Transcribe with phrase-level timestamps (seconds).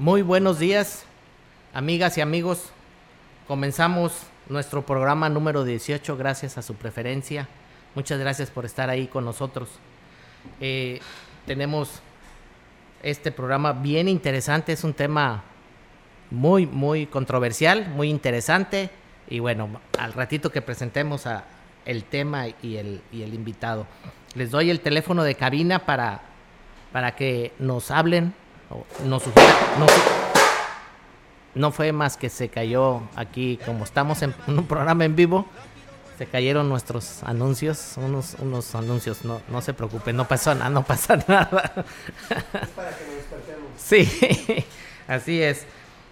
[0.00, 1.04] Muy buenos días,
[1.74, 2.70] amigas y amigos.
[3.48, 4.12] Comenzamos
[4.48, 7.48] nuestro programa número 18 gracias a su preferencia.
[7.96, 9.68] Muchas gracias por estar ahí con nosotros.
[10.60, 11.00] Eh,
[11.46, 12.00] tenemos
[13.02, 15.42] este programa bien interesante, es un tema
[16.30, 18.90] muy, muy controversial, muy interesante.
[19.28, 21.42] Y bueno, al ratito que presentemos a
[21.84, 23.88] el tema y el, y el invitado.
[24.36, 26.20] Les doy el teléfono de cabina para,
[26.92, 28.32] para que nos hablen
[31.54, 35.46] no, fue más que se cayó aquí, como estamos en un programa en vivo,
[36.18, 40.84] se cayeron nuestros anuncios, unos, unos anuncios, no, no se preocupen, no pasó nada, no
[40.84, 41.72] pasa nada.
[42.60, 44.64] Es para que nos Sí,
[45.08, 45.64] así es.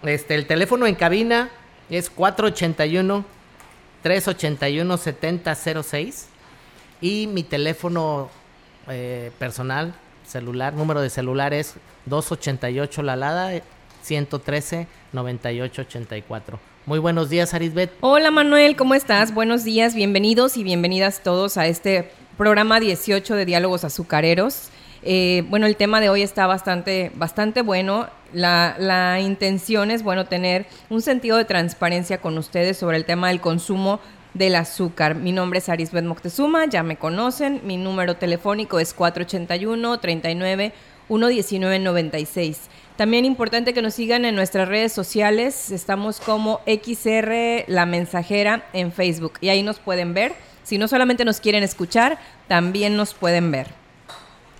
[0.03, 1.49] Este, el teléfono en cabina
[1.89, 3.25] es 481
[4.01, 6.27] 381 7006
[7.01, 8.29] y mi teléfono
[8.87, 9.93] eh, personal
[10.27, 13.51] celular, número de celular es 288 La Lada
[14.03, 16.59] 113 9884.
[16.85, 17.91] Muy buenos días, Arisbet.
[18.01, 19.33] Hola, Manuel, ¿cómo estás?
[19.33, 24.69] Buenos días, bienvenidos y bienvenidas todos a este programa 18 de Diálogos Azucareros.
[25.03, 28.07] Eh, bueno, el tema de hoy está bastante, bastante bueno.
[28.33, 33.29] La, la, intención es, bueno, tener un sentido de transparencia con ustedes sobre el tema
[33.29, 34.01] del consumo
[34.37, 35.15] del azúcar.
[35.15, 37.61] Mi nombre es Arisbet Moctezuma, ya me conocen.
[37.63, 40.73] Mi número telefónico es 481 39
[41.09, 42.69] 11996.
[42.95, 45.71] También importante que nos sigan en nuestras redes sociales.
[45.71, 50.33] Estamos como XR La Mensajera en Facebook y ahí nos pueden ver.
[50.63, 52.17] Si no solamente nos quieren escuchar,
[52.47, 53.67] también nos pueden ver.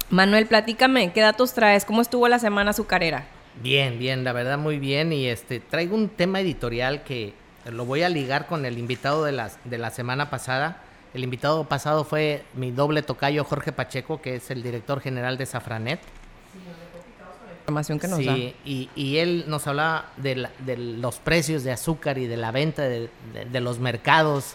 [0.09, 1.83] Manuel, platícame, ¿qué datos traes?
[1.83, 3.25] ¿Cómo estuvo la semana azucarera?
[3.61, 5.11] Bien, bien, la verdad muy bien.
[5.11, 7.33] Y este traigo un tema editorial que
[7.72, 10.83] lo voy a ligar con el invitado de la, de la semana pasada.
[11.13, 15.45] El invitado pasado fue mi doble tocayo Jorge Pacheco, que es el director general de
[15.45, 16.00] Safranet
[17.67, 18.38] información que nos da.
[18.38, 22.83] Y, y, él nos hablaba de, de, los precios de azúcar y de la venta
[22.83, 23.09] de,
[23.59, 24.53] los mercados.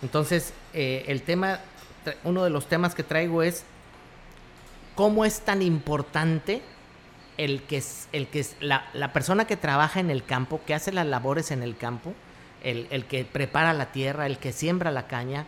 [0.00, 1.60] Entonces, eh, el tema,
[2.24, 3.64] uno de los temas que traigo es
[4.94, 6.62] cómo es tan importante
[7.36, 7.82] el que,
[8.12, 11.62] el que la, la persona que trabaja en el campo, que hace las labores en
[11.62, 12.14] el campo,
[12.62, 15.46] el, el que prepara la tierra, el que siembra la caña,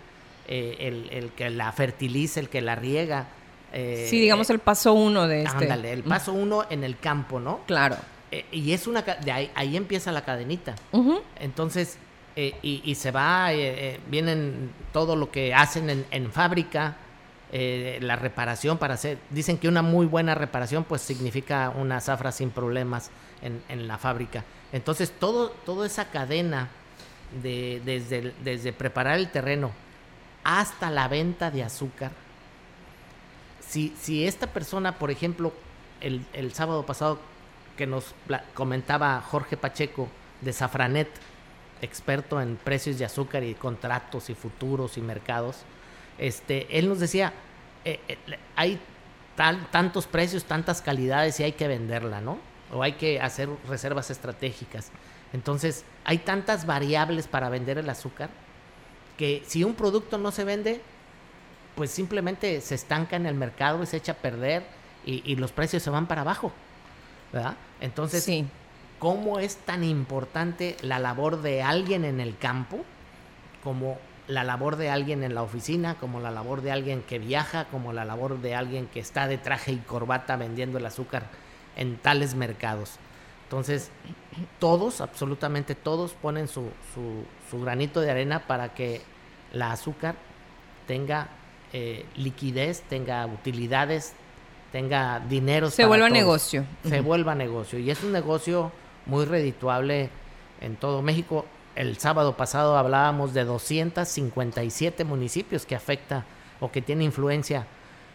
[0.48, 3.28] eh, el, el que la fertiliza, el que la riega,
[3.72, 5.64] eh, sí, digamos el paso uno de este.
[5.64, 7.60] Ándale, el paso uno en el campo, ¿no?
[7.66, 7.96] Claro.
[8.30, 9.02] Eh, y es una.
[9.02, 10.74] De ahí, ahí empieza la cadenita.
[11.38, 11.98] Entonces,
[12.36, 13.50] eh, y, se va,
[14.08, 16.96] vienen todo lo que hacen en, en fábrica,
[17.52, 19.18] la reparación para hacer.
[19.30, 23.10] Dicen que una muy buena reparación, pues significa una zafra sin problemas
[23.42, 24.44] en, en la fábrica.
[24.72, 26.68] Entonces, todo, toda esa cadena
[27.42, 29.72] de, desde, desde preparar el terreno
[30.44, 32.12] hasta la venta de azúcar
[33.70, 35.52] si, si esta persona, por ejemplo,
[36.00, 37.20] el, el sábado pasado
[37.76, 38.14] que nos
[38.52, 40.08] comentaba Jorge Pacheco
[40.40, 41.08] de Safranet,
[41.80, 45.58] experto en precios de azúcar y contratos y futuros y mercados,
[46.18, 47.32] este, él nos decía,
[47.84, 48.18] eh, eh,
[48.56, 48.80] hay
[49.36, 52.38] tal, tantos precios, tantas calidades y hay que venderla, ¿no?
[52.72, 54.90] o hay que hacer reservas estratégicas.
[55.32, 58.30] Entonces, hay tantas variables para vender el azúcar
[59.16, 60.80] que si un producto no se vende,
[61.74, 64.64] pues simplemente se estanca en el mercado y se echa a perder
[65.04, 66.52] y, los precios se van para abajo.
[67.32, 67.54] ¿verdad?
[67.80, 68.46] Entonces, sí.
[68.98, 72.84] ¿cómo es tan importante la labor de alguien en el campo
[73.62, 77.66] como la labor de alguien en la oficina, como la labor de alguien que viaja,
[77.66, 81.28] como la labor de alguien que está de traje y corbata vendiendo el azúcar
[81.76, 82.92] en tales mercados?
[83.44, 83.90] Entonces,
[84.58, 86.68] todos, absolutamente todos, ponen su,
[87.50, 89.02] su, granito de arena para que
[89.52, 90.14] la azúcar
[90.86, 91.28] tenga
[91.72, 94.14] eh, liquidez, tenga utilidades,
[94.72, 95.70] tenga dinero.
[95.70, 96.64] Se vuelva negocio.
[96.84, 97.78] Se vuelva negocio.
[97.78, 98.72] Y es un negocio
[99.06, 100.10] muy redituable
[100.60, 101.46] en todo México.
[101.74, 106.24] El sábado pasado hablábamos de 257 municipios que afecta
[106.60, 107.66] o que tiene influencia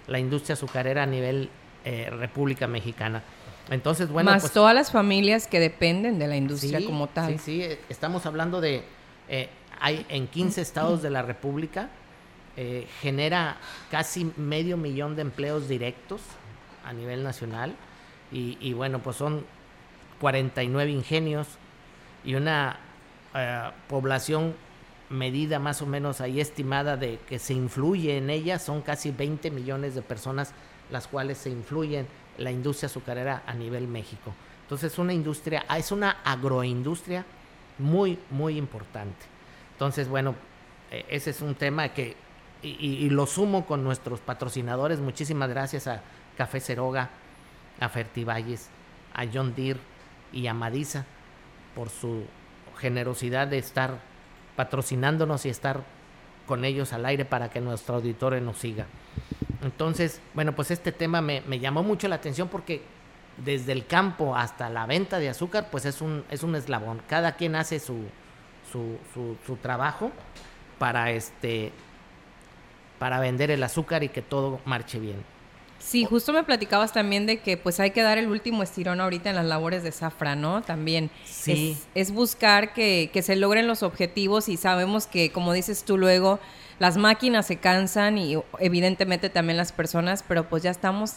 [0.07, 1.49] la industria azucarera a nivel
[1.83, 3.23] eh, República Mexicana.
[3.69, 4.31] Entonces, bueno.
[4.31, 7.33] Más pues todas las familias que dependen de la industria como tal.
[7.33, 8.83] Sí, sí, eh, estamos hablando de.
[9.27, 11.89] Eh, hay en 15 estados de la República,
[13.01, 13.57] genera
[13.91, 16.21] casi medio millón de empleos directos
[16.85, 17.75] a nivel nacional.
[18.31, 19.45] Y, bueno, pues son
[20.19, 21.47] 49 ingenios
[22.25, 22.79] y una
[23.33, 24.55] eh, población
[25.09, 29.51] medida más o menos ahí estimada de que se influye en ella, son casi 20
[29.51, 30.53] millones de personas
[30.91, 34.33] las cuales se influyen la industria azucarera a nivel México.
[34.63, 37.25] Entonces es una industria, ah, es una agroindustria
[37.77, 39.25] muy, muy importante.
[39.73, 40.35] Entonces, bueno,
[40.91, 42.15] e, ese es un tema que,
[42.63, 46.01] y, y, lo sumo con nuestros patrocinadores, muchísimas gracias a
[46.35, 47.09] Café Ceroga,
[47.79, 48.69] a Fertivalles,
[49.13, 49.79] a John Deere
[50.33, 51.05] y a Madisa
[51.75, 52.23] por su
[52.77, 53.99] generosidad de estar
[54.55, 55.83] patrocinándonos y estar
[56.45, 58.85] con ellos al aire para que nuestro auditorio nos siga.
[59.63, 62.83] Entonces, bueno, pues este tema me, llamó mucho la atención porque
[63.43, 67.01] desde el campo hasta la venta de azúcar, pues es un, es un eslabón.
[67.09, 68.03] Cada quien hace su,
[68.71, 70.11] su, su, su trabajo
[70.77, 71.71] para este
[72.99, 75.34] para vender el azúcar y que todo marche bien.
[75.85, 79.29] Sí, justo me platicabas también de que pues hay que dar el último estirón ahorita
[79.29, 80.63] en las labores de Zafra, ¿no?
[80.63, 81.77] También sí.
[81.93, 86.39] es, buscar que, se logren los objetivos y sabemos que, como dices tú luego,
[86.79, 91.13] las máquinas se cansan y evidentemente también las personas, pero pues ya estamos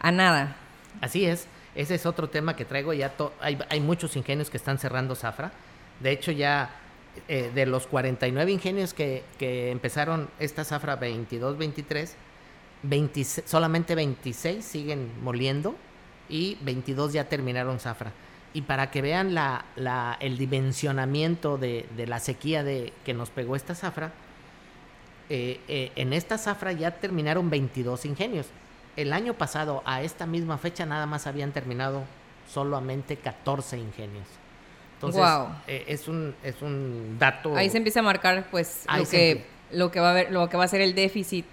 [0.00, 0.56] a nada.
[1.00, 1.46] Así es,
[1.76, 5.52] ese es otro tema que traigo, ya hay, hay, muchos ingenios que están cerrando Zafra,
[6.00, 6.70] de hecho ya
[7.28, 12.14] eh, de los 49 ingenios que, que empezaron esta Zafra 22-23,
[13.46, 15.76] solamente 26 siguen moliendo
[16.28, 18.12] y 22 ya terminaron zafra.
[18.52, 23.74] Y para que vean la, el dimensionamiento de, la sequía de, que nos pegó esta
[23.74, 24.12] zafra,
[25.28, 28.46] eh, eh, en esta zafra ya terminaron 22 ingenios.
[28.96, 32.04] El año pasado, a esta misma fecha, nada más habían terminado
[32.48, 34.26] solamente 14 ingenios.
[34.94, 35.22] Entonces,
[35.66, 37.54] eh, es, un, es un dato.
[37.54, 40.56] Ahí se empieza a marcar, pues, lo que, lo que, va a ver, lo que
[40.56, 41.44] va a ser el déficit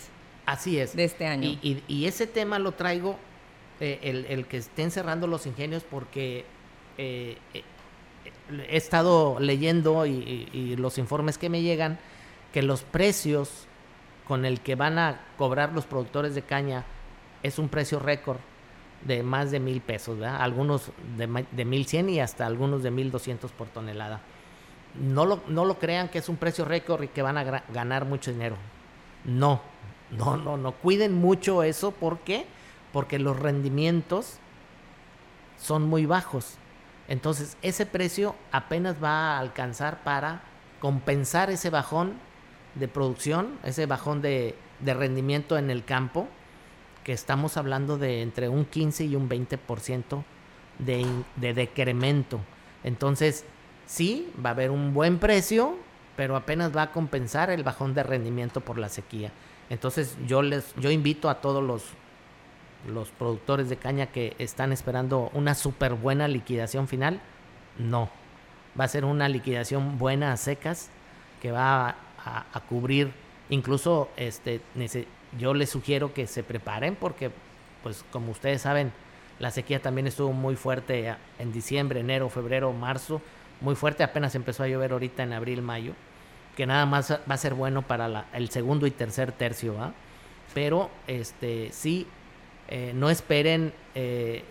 [0.46, 0.96] Así es.
[0.96, 1.58] De este año.
[1.62, 3.18] Y, ese tema lo traigo,
[3.80, 6.46] eh, el, que estén cerrando los ingenios, porque
[6.98, 7.64] eh, eh,
[8.70, 12.00] he estado leyendo y, los informes que me llegan,
[12.52, 13.68] que los precios
[14.28, 16.86] con el que van a cobrar los productores de caña
[17.42, 18.38] es un precio récord
[19.04, 20.42] de más de mil pesos, ¿verdad?
[20.42, 24.22] Algunos de, de mil cien y hasta algunos de mil doscientos por tonelada.
[24.96, 28.06] No lo, no lo crean que es un precio récord y que van a ganar
[28.06, 28.56] mucho dinero.
[29.26, 29.62] No,
[30.18, 30.72] no, no, no.
[30.74, 31.92] Cuiden mucho eso.
[31.92, 32.46] ¿Por qué?
[32.92, 34.38] Porque los rendimientos
[35.58, 36.58] son muy bajos.
[37.08, 40.44] Entonces, ese precio apenas va a alcanzar para
[40.80, 42.14] compensar ese bajón
[42.76, 46.28] de producción, ese bajón de, rendimiento en el campo,
[47.04, 50.24] que estamos hablando de entre un 15 y un 20%
[50.80, 51.06] de,
[51.36, 52.40] de decremento.
[52.84, 53.46] Entonces,
[53.86, 55.78] sí, va a haber un buen precio,
[56.16, 59.32] pero apenas va a compensar el bajón de rendimiento por la sequía.
[59.70, 61.84] Entonces yo les yo invito a todos los
[62.88, 67.22] los productores de caña que están esperando una súper buena liquidación final,
[67.78, 68.10] no.
[68.80, 70.90] Va a ser una liquidación buena a secas
[71.42, 73.12] que va a, cubrir,
[73.50, 74.62] incluso este,
[75.38, 77.32] yo les sugiero que se preparen porque,
[77.84, 78.94] pues como ustedes saben,
[79.40, 83.22] la sequía también estuvo muy fuerte en diciembre, enero, febrero, marzo,
[83.60, 85.94] muy fuerte, apenas empezó a llover ahorita en abril, mayo
[86.56, 89.94] que nada más va a ser bueno para el segundo y tercer tercio, ¿va?
[90.54, 92.08] Pero este sí,
[92.68, 94.44] eh, no esperen eh,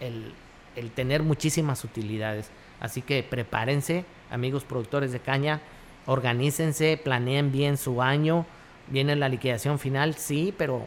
[0.00, 2.50] el, tener muchísimas utilidades.
[2.80, 5.60] Así que prepárense, amigos productores de caña,
[6.06, 8.46] organícense, planeen bien su año.
[8.88, 10.86] Viene la liquidación final, sí, pero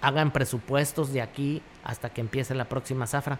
[0.00, 3.38] hagan presupuestos de aquí hasta que empiece la próxima zafra.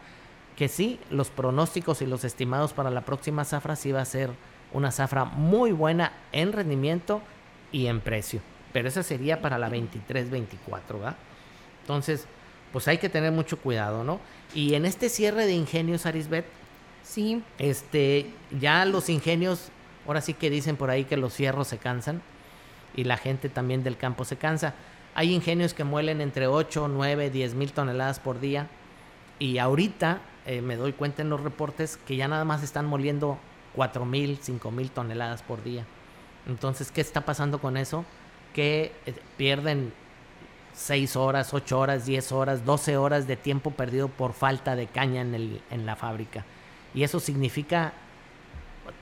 [0.56, 4.30] Que sí, los pronósticos y los estimados para la próxima zafra sí va a ser
[4.72, 7.22] una zafra muy buena en rendimiento
[7.72, 8.40] y en precio.
[8.72, 11.16] Pero esa sería para la 23-24, ¿va?
[11.82, 12.26] Entonces,
[12.72, 14.20] pues hay que tener mucho cuidado, ¿no?
[14.54, 16.46] Y en este cierre de ingenios, Arisbet,
[17.02, 17.42] sí.
[17.58, 19.70] este, ya los ingenios,
[20.06, 22.22] ahora sí que dicen por ahí que los fierros se cansan
[22.94, 24.74] y la gente también del campo se cansa.
[25.14, 28.68] Hay ingenios que muelen entre 8, 9, 10 mil toneladas por día
[29.38, 33.38] y ahorita eh, me doy cuenta en los reportes que ya nada más están moliendo
[33.78, 35.84] 4 mil, 5 mil toneladas por día.
[36.48, 38.04] Entonces, ¿qué está pasando con eso?
[38.52, 39.92] Que eh, pierden
[40.74, 45.20] 6 horas, 8 horas, 10 horas, 12 horas de tiempo perdido por falta de caña
[45.20, 46.44] en, el, en la fábrica.
[46.92, 47.92] Y eso significa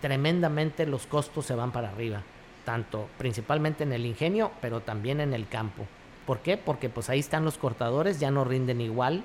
[0.02, 2.21] tremendamente los costos se van para arriba,
[2.66, 5.87] tanto principalmente en el ingenio, pero también en el campo.
[6.26, 6.59] ¿Por qué?
[6.59, 9.25] Porque pues ahí están los cortadores, ya no rinden igual.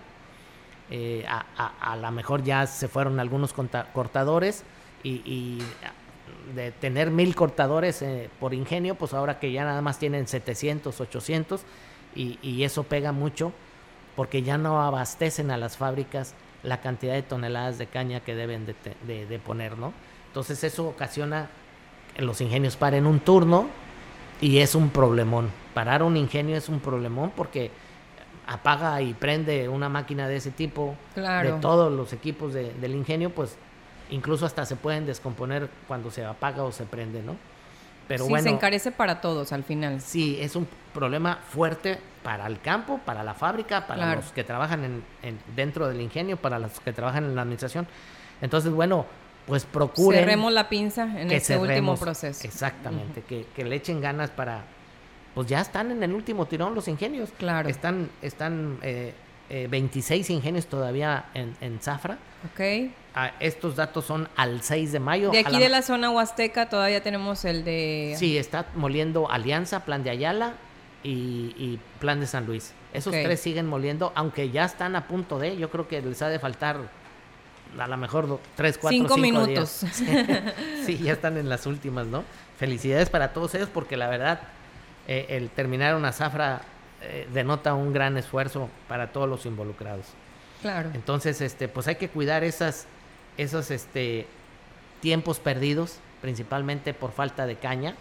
[0.89, 4.63] Eh, a, a, a lo mejor ya se fueron algunos cortadores
[5.03, 5.59] y, y
[6.55, 10.99] de tener mil cortadores eh, por ingenio, pues ahora que ya nada más tienen 700,
[10.99, 11.61] 800
[12.15, 13.53] y, y, eso pega mucho
[14.15, 18.65] porque ya no abastecen a las fábricas la cantidad de toneladas de caña que deben
[18.65, 18.75] de,
[19.07, 19.93] de, de poner, ¿no?
[20.27, 21.49] Entonces eso ocasiona
[22.15, 23.67] que los ingenios paren un turno
[24.41, 25.49] y es un problemón.
[25.73, 27.71] Parar un ingenio es un problemón porque
[28.45, 31.55] apaga y prende una máquina de ese tipo claro.
[31.55, 33.57] de todos los equipos de, del ingenio, pues
[34.11, 37.35] incluso hasta se pueden descomponer cuando se apaga o se prende, ¿no?
[38.07, 40.01] Pero sí, bueno, se encarece para todos al final.
[40.01, 44.21] Sí, es un problema fuerte para el campo, para la fábrica, para claro.
[44.21, 47.87] los que trabajan en, en, dentro del ingenio, para los que trabajan en la administración.
[48.41, 49.05] Entonces, bueno,
[49.47, 50.19] pues procuren...
[50.19, 52.45] Cerremos la pinza en este último proceso.
[52.45, 53.27] Exactamente, uh -huh.
[53.27, 54.63] que, que, le echen ganas para...
[55.33, 57.29] Pues ya están en el último tirón los ingenios.
[57.37, 57.69] Claro.
[57.69, 59.13] Están, están eh,
[59.49, 62.17] eh, 26 ingenios todavía en, en Zafra.
[62.45, 62.91] Ok.
[63.13, 65.31] Ah, estos datos son al 6 de mayo.
[65.31, 65.59] De aquí la...
[65.59, 68.15] de la zona huasteca todavía tenemos el de...
[68.17, 70.53] Sí, está moliendo Alianza, Plan de Ayala
[71.03, 72.73] y, y Plan de San Luis.
[72.93, 76.27] Esos tres siguen moliendo, aunque ya están a punto de, yo creo que les ha
[76.27, 76.77] de faltar
[77.79, 79.81] a lo mejor tres, cuatro, Cinco minutos.
[79.81, 79.93] días.
[80.85, 82.23] sí, ya están en las últimas, ¿no?
[82.57, 84.41] Felicidades para todos ellos porque la verdad,
[85.07, 86.61] eh, el terminar una zafra
[87.01, 90.05] eh, denota un gran esfuerzo para todos los involucrados.
[90.93, 92.85] Entonces, este, pues hay que cuidar esas,
[93.37, 94.27] esos este,
[95.01, 97.95] tiempos perdidos, principalmente por falta de caña,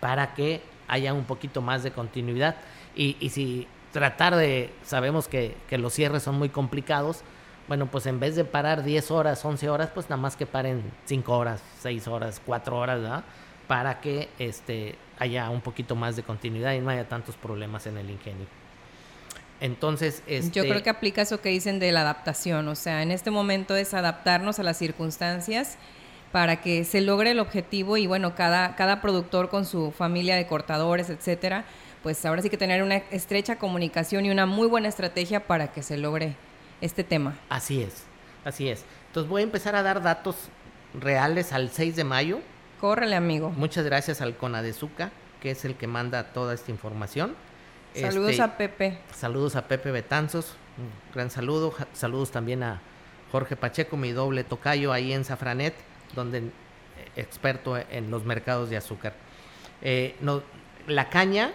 [0.00, 2.56] para que haya un poquito más de continuidad.
[2.94, 7.22] Y, y si tratar de, sabemos que, que, los cierres son muy complicados,
[7.66, 10.82] bueno, pues en vez de parar 10 horas, 11 horas, pues nada más que paren
[11.04, 13.24] 5 horas, 6 horas, 4 horas, ¿verdad?
[13.66, 17.98] Para que este, haya un poquito más de continuidad y no haya tantos problemas en
[17.98, 18.46] el ingenio.
[19.60, 20.50] Entonces, este...
[20.52, 23.74] yo creo que aplica eso que dicen de la adaptación, o sea, en este momento
[23.74, 25.78] es adaptarnos a las circunstancias
[26.32, 30.46] para que se logre el objetivo y bueno, cada, cada productor con su familia de
[30.46, 31.64] cortadores, etcétera,
[32.02, 35.82] pues ahora sí que tener una estrecha comunicación y una muy buena estrategia para que
[35.82, 36.36] se logre
[36.80, 37.36] este tema.
[37.48, 38.04] Así es,
[38.44, 38.84] así es.
[39.08, 40.36] Entonces voy a empezar a dar datos
[40.94, 42.40] reales al 6 de mayo.
[42.80, 43.50] Córrele, amigo.
[43.50, 45.10] Muchas gracias al Conadezuca,
[45.40, 47.34] que es el que manda toda esta información.
[48.00, 48.98] Saludos este, a Pepe.
[49.14, 51.74] Saludos a Pepe Betanzos, un gran saludo.
[51.92, 52.80] Saludos también a
[53.32, 55.74] Jorge Pacheco, mi doble tocayo ahí en Safranet,
[56.14, 56.50] donde eh,
[57.16, 59.14] experto en los mercados de azúcar.
[59.82, 60.42] Eh, no,
[60.86, 61.52] la caña,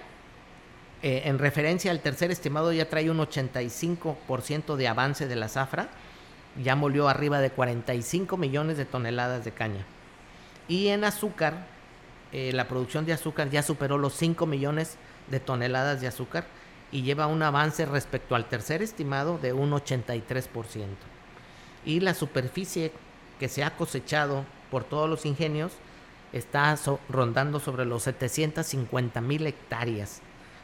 [1.01, 5.89] eh, en referencia al tercer estimado, ya trae un 85% de avance de la zafra.
[6.63, 9.85] Ya molió arriba de 45 millones de toneladas de caña.
[10.67, 11.65] Y en azúcar,
[12.31, 14.97] eh, la producción de azúcar ya superó los 5 millones
[15.29, 16.45] de toneladas de azúcar
[16.91, 20.87] y lleva un avance respecto al tercer estimado de un 83%.
[21.85, 22.91] Y la superficie
[23.39, 25.73] que se ha cosechado por todos los ingenios
[26.31, 26.75] está
[27.09, 30.21] rondando sobre los 750 mil hectáreas,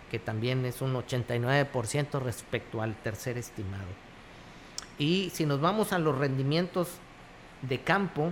[0.10, 3.88] que también es un 89% respecto al tercer estimado.
[4.98, 6.90] Y si nos vamos a los rendimientos
[7.62, 8.32] de campo,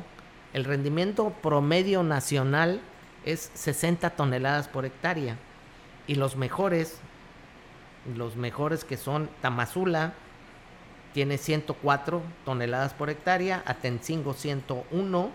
[0.54, 2.82] el rendimiento promedio nacional
[3.26, 5.38] es 60 toneladas por hectárea.
[6.08, 7.00] Y los mejores,
[8.16, 10.14] los mejores que son Tamazula,
[11.14, 15.32] tiene 104 toneladas por hectárea, Atencingo 101,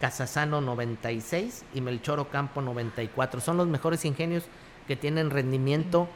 [0.00, 3.40] Casasano 96 y Melchoro Campo 94.
[3.40, 4.44] Son los mejores ingenios
[4.88, 6.08] que tienen rendimiento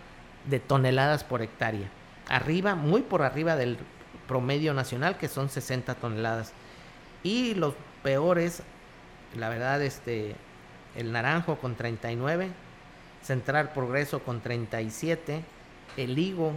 [0.48, 1.88] de toneladas por hectárea.
[2.28, 3.78] Arriba, muy por arriba del
[4.26, 6.52] promedio nacional, que son 60 toneladas.
[7.22, 8.62] Y los peores,
[9.36, 10.34] la verdad, este,
[10.96, 12.50] el Naranjo con 39,
[13.26, 15.42] Central Progreso con 37,
[15.96, 16.52] el higo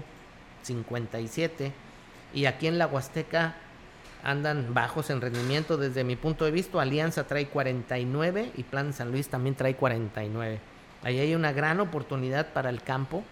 [0.62, 1.72] 57
[2.34, 3.56] y aquí en la Huasteca
[4.24, 6.80] andan bajos en rendimiento desde mi punto de vista.
[6.80, 10.60] Alianza trae 49 y Plan San Luis también trae 49.
[11.02, 13.24] Ahí hay una gran oportunidad para el campo,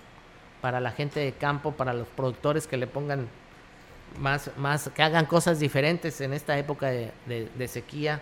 [0.62, 3.28] para la gente de campo, para los productores que le pongan
[4.20, 8.22] más, más que hagan cosas diferentes en esta época de, sequía.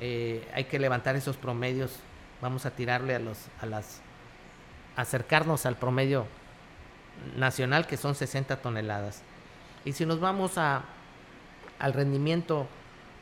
[0.00, 1.96] Eh, hay que levantar esos promedios.
[2.40, 4.00] Vamos a tirarle a los, a las,
[4.98, 6.26] acercarnos al promedio
[7.36, 9.22] nacional que son 60 toneladas.
[9.84, 10.84] Y si nos vamos a,
[11.78, 12.66] al rendimiento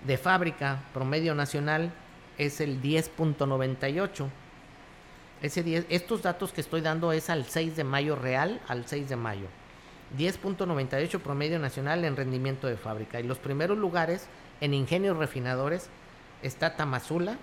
[0.06, 1.92] de fábrica promedio nacional
[2.38, 4.26] es el 10.98.
[5.42, 9.10] Ese 10, estos datos que estoy dando es al 6 de mayo real, al 6
[9.10, 9.46] de mayo.
[10.16, 13.20] 10.98 promedio nacional en rendimiento de fábrica.
[13.20, 14.28] Y los primeros lugares
[14.62, 15.90] en ingenios refinadores
[16.42, 17.36] está Tamazula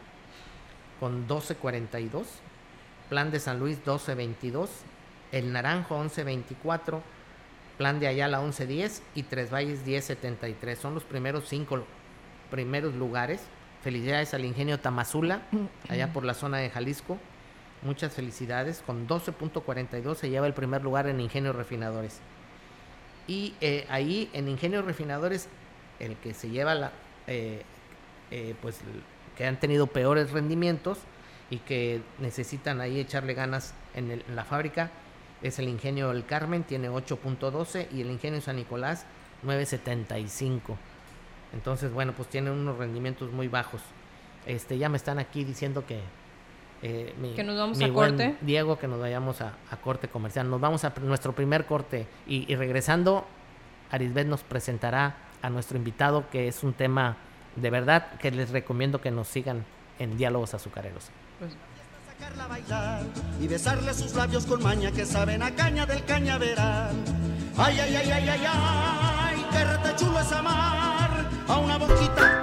[0.99, 2.25] con 12.42,
[3.09, 4.69] Plan de San Luis 12.22,
[5.31, 7.01] El Naranjo 11.24,
[7.77, 10.75] Plan de Ayala 11.10 y Tres Valles 10.73.
[10.77, 11.83] Son los primeros cinco
[12.49, 13.41] primeros lugares.
[13.81, 15.41] Felicidades al ingenio Tamazula,
[15.89, 17.17] allá por la zona de Jalisco.
[17.81, 18.81] Muchas felicidades.
[18.85, 22.19] Con 12.42 se lleva el primer lugar en ingenios refinadores.
[23.27, 25.49] Y eh, ahí en ingenios refinadores,
[25.99, 26.91] el que se lleva la,
[27.27, 27.63] eh,
[28.31, 28.79] eh, pues
[29.37, 30.99] que han tenido peores rendimientos
[31.53, 34.89] y que necesitan ahí echarle ganas en, en la fábrica,
[35.43, 39.05] es el ingenio del Carmen, tiene 8.12 y el ingenio San Nicolás
[39.45, 40.75] 9.75.
[41.53, 43.81] Entonces, bueno, pues tienen unos rendimientos muy bajos.
[44.47, 45.99] Este, ya me están aquí diciendo que
[46.81, 48.35] eh, que nos vamos a corte.
[48.41, 50.49] Diego, que nos vayamos a, corte comercial.
[50.49, 53.25] Nos vamos a nuestro primer corte y, y, regresando,
[53.91, 57.15] Arisbet nos presentará a nuestro invitado, que es un tema
[57.55, 59.63] de verdad que les recomiendo que nos sigan
[59.99, 61.11] en Diálogos Azucareros.
[62.07, 63.01] Sacarla a bailar
[63.41, 66.95] y besarle sus labios con maña que saben a caña del cañaveral.
[67.57, 72.42] Ay, ay, ay, ay, ay, ay, qué rete chulo es amar a una boquita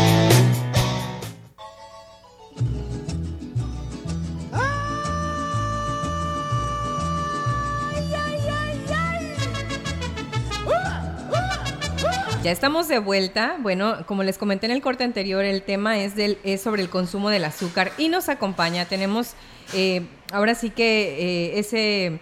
[12.51, 13.55] Estamos de vuelta.
[13.61, 16.89] Bueno, como les comenté en el corte anterior, el tema es, del, es sobre el
[16.89, 18.83] consumo del azúcar y nos acompaña.
[18.83, 19.35] Tenemos
[19.73, 20.01] eh,
[20.33, 22.19] ahora sí que eh, ese,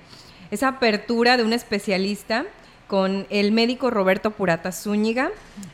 [0.51, 2.45] esa apertura de un especialista
[2.85, 5.31] con el médico Roberto Purata Zúñiga.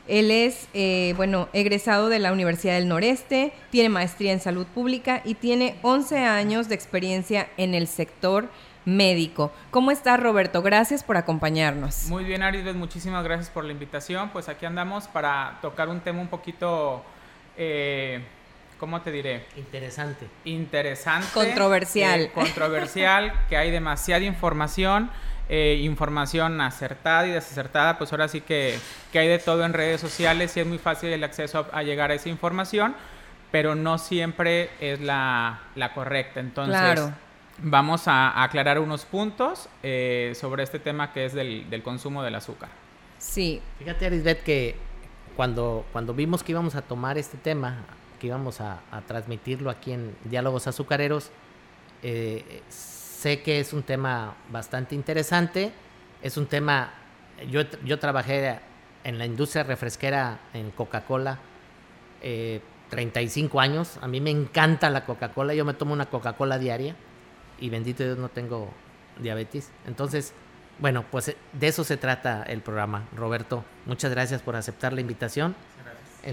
[0.07, 5.21] Él es, eh, bueno, egresado de la Universidad del Noreste, tiene maestría en salud pública
[5.25, 8.47] y tiene 11 años de experiencia en el sector
[8.85, 9.51] médico.
[9.71, 10.61] ¿Cómo estás, Roberto?
[10.61, 12.05] Gracias por acompañarnos.
[12.05, 14.29] Muy bien, Arisbeth, muchísimas gracias por la invitación.
[14.29, 17.03] Pues aquí andamos para tocar un tema un poquito,
[17.57, 18.23] eh,
[18.79, 19.45] ¿cómo te diré?
[19.57, 20.27] Interesante.
[20.45, 21.27] Interesante.
[21.33, 22.21] Controversial.
[22.21, 25.09] Eh, controversial, que hay demasiada información.
[25.47, 28.79] Eh, información acertada y desacertada, pues ahora sí que,
[29.11, 32.09] que, hay de todo en redes sociales y es muy fácil el acceso a, llegar
[32.09, 32.95] a esa información,
[33.51, 36.39] pero no siempre es la, la correcta.
[36.39, 37.13] Entonces, claro
[37.59, 42.69] vamos a aclarar unos puntos eh, sobre este tema que es del, consumo del azúcar.
[43.17, 43.61] Sí.
[43.79, 44.75] Fíjate, Arisbet, que
[45.35, 47.85] cuando, cuando vimos que íbamos a tomar este tema,
[48.19, 51.31] que íbamos a, transmitirlo aquí en Diálogos Azucareros,
[52.03, 55.71] eh, sé que es un tema bastante interesante,
[56.21, 56.93] es un tema,
[57.49, 58.59] yo, yo trabajé
[59.03, 61.39] en la industria refresquera en Coca-Cola.
[62.21, 63.97] Eh, 35 años.
[64.01, 65.55] A mí me encanta la Coca-Cola.
[65.55, 66.95] Yo me tomo una Coca-Cola diaria
[67.59, 68.69] y bendito Dios no tengo
[69.19, 69.69] diabetes.
[69.87, 70.33] Entonces,
[70.79, 73.07] bueno, pues eh, de eso se trata el programa.
[73.15, 75.55] Roberto, muchas gracias por aceptar la invitación.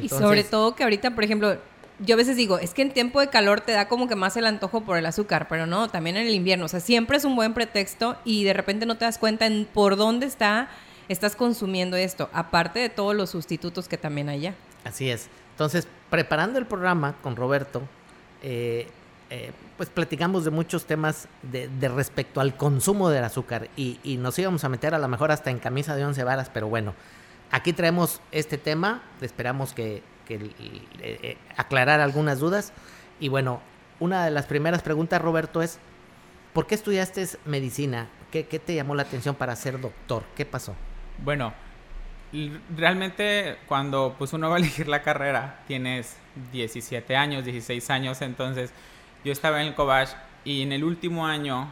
[0.01, 1.59] y sobre todo que ahorita, por ejemplo,
[1.99, 4.37] yo a veces digo, es que en tiempo de calor te da como que más
[4.37, 6.65] el antojo por el azúcar, pero no, también en el invierno.
[6.65, 9.67] O sea, siempre es un buen pretexto y de repente no te das cuenta en
[9.67, 10.69] por dónde está,
[11.09, 14.55] estás consumiendo esto, aparte de todos los sustitutos que también hay ya.
[14.85, 15.29] Así es.
[15.51, 17.83] Entonces, preparando el programa con Roberto,
[18.43, 18.89] eh,
[19.35, 24.63] eh, pues platicamos de muchos temas de, respecto al consumo del azúcar y, nos íbamos
[24.65, 26.93] a meter a lo mejor hasta en camisa de once varas, pero bueno,
[27.51, 32.75] aquí traemos este tema, esperamos que, eh, aclarar algunas dudas
[33.21, 33.63] y bueno,
[34.01, 35.79] una de las primeras preguntas, Roberto, es
[36.53, 38.09] ¿por qué estudiaste medicina?
[38.31, 40.25] ¿Qué, qué te llamó la atención para ser doctor?
[40.37, 40.75] ¿Qué pasó?
[41.25, 41.55] Bueno,
[42.77, 46.19] realmente cuando pues uno va a elegir la carrera, tienes
[46.53, 48.75] 17 años, 16 años, entonces
[49.25, 50.11] yo estaba en el Cobach
[50.45, 51.69] y en el último año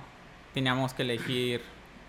[0.55, 1.63] teníamos que elegir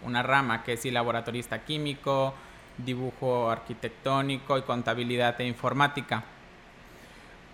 [0.04, 2.34] una rama que es el laboratorista químico,
[2.78, 6.24] dibujo arquitectónico y contabilidad e informática.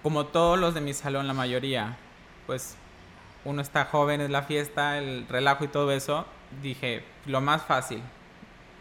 [0.04, 1.98] Como todos los de mi salón, la mayoría,
[2.46, 2.78] pues
[3.46, 6.26] uno está joven, es la fiesta, el relajo y todo eso,
[6.62, 8.02] dije, lo más fácil,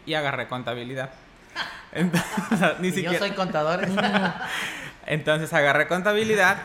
[0.05, 1.11] y agarré contabilidad.
[1.91, 3.87] Entonces, Yo soy contador.
[5.05, 6.57] Entonces agarré contabilidad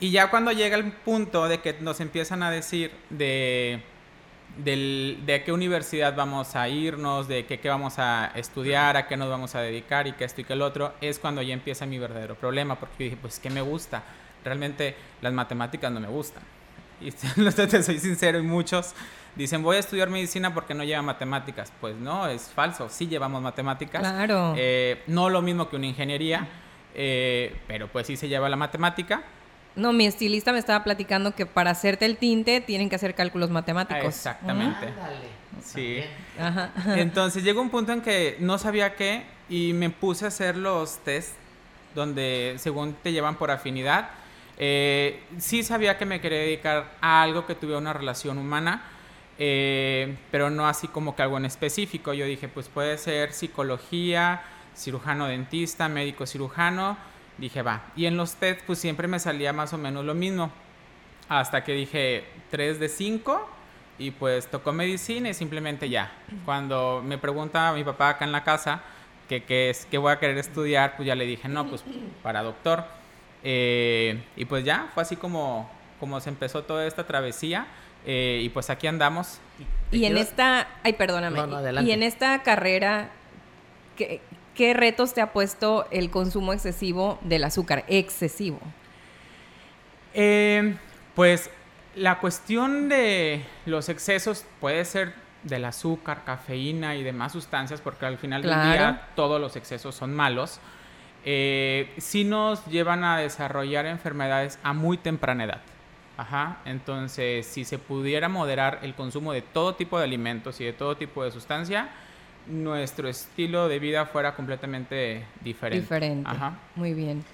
[0.00, 3.82] y ya cuando llega el punto de que nos empiezan a decir de,
[4.56, 9.28] de qué universidad vamos a irnos, de qué, qué vamos a estudiar, a qué nos
[9.28, 11.98] vamos a dedicar y qué esto y qué el otro, es cuando ya empieza mi
[11.98, 14.02] verdadero problema, porque yo dije, pues, ¿qué me gusta?
[14.44, 16.42] Realmente las matemáticas no me gustan.
[17.00, 17.10] Y
[17.52, 18.94] te soy sincero, y muchos
[19.34, 21.72] dicen, voy a estudiar medicina porque no lleva matemáticas.
[21.80, 24.00] Pues no, es falso, sí llevamos matemáticas.
[24.00, 24.54] Claro.
[24.56, 26.48] Eh, no lo mismo que una ingeniería,
[26.94, 29.22] eh, pero pues sí se lleva la matemática.
[29.76, 33.50] No, mi estilista me estaba platicando que para hacerte el tinte tienen que hacer cálculos
[33.50, 34.06] matemáticos.
[34.06, 34.88] exactamente.
[35.62, 36.00] sí.
[36.40, 36.72] Ajá.
[36.96, 40.98] Entonces llegó un punto en que no sabía qué y me puse a hacer los
[40.98, 41.34] test
[41.94, 44.10] donde según te llevan por afinidad.
[44.58, 48.82] Eh, sí sabía que me quería dedicar a algo que tuviera una relación humana,
[49.38, 52.14] eh, pero no así como que algo en específico.
[52.14, 54.42] Yo dije, pues puede ser psicología,
[54.74, 56.96] cirujano dentista, médico cirujano.
[57.38, 57.82] Dije, va.
[57.96, 60.50] Y en los TED, pues siempre me salía más o menos lo mismo.
[61.28, 63.50] Hasta que dije 3 de 5
[63.98, 66.12] y pues tocó medicina y simplemente ya.
[66.44, 68.82] Cuando me pregunta mi papá acá en la casa
[69.28, 71.84] que qué es, que voy a querer estudiar, pues ya le dije, no, pues
[72.22, 72.84] para doctor.
[73.42, 75.68] Eh, y pues ya, fue así como,
[75.98, 77.66] como se empezó toda esta travesía.
[78.06, 79.40] Eh, y pues aquí andamos.
[79.90, 81.82] Y, en esta, ay, perdóname.
[81.82, 83.10] y en esta carrera,
[83.96, 84.20] ¿qué,
[84.56, 87.84] ¿qué retos te ha puesto el consumo excesivo del azúcar?
[87.86, 88.58] Excesivo.
[90.14, 90.74] Eh,
[91.14, 91.50] pues
[91.94, 98.18] la cuestión de los excesos puede ser del azúcar, cafeína y demás sustancias, porque al
[98.18, 100.58] final del día todos los excesos son malos.
[101.24, 105.60] Eh, sí nos llevan a desarrollar enfermedades a muy temprana edad.
[106.16, 110.72] Ajá, entonces si se pudiera moderar el consumo de todo tipo de alimentos y de
[110.72, 111.90] todo tipo de sustancia,
[112.48, 115.82] nuestro estilo de vida fuera completamente diferente.
[115.82, 116.28] Diferente.
[116.28, 116.58] Ajá.
[116.74, 117.24] Muy bien.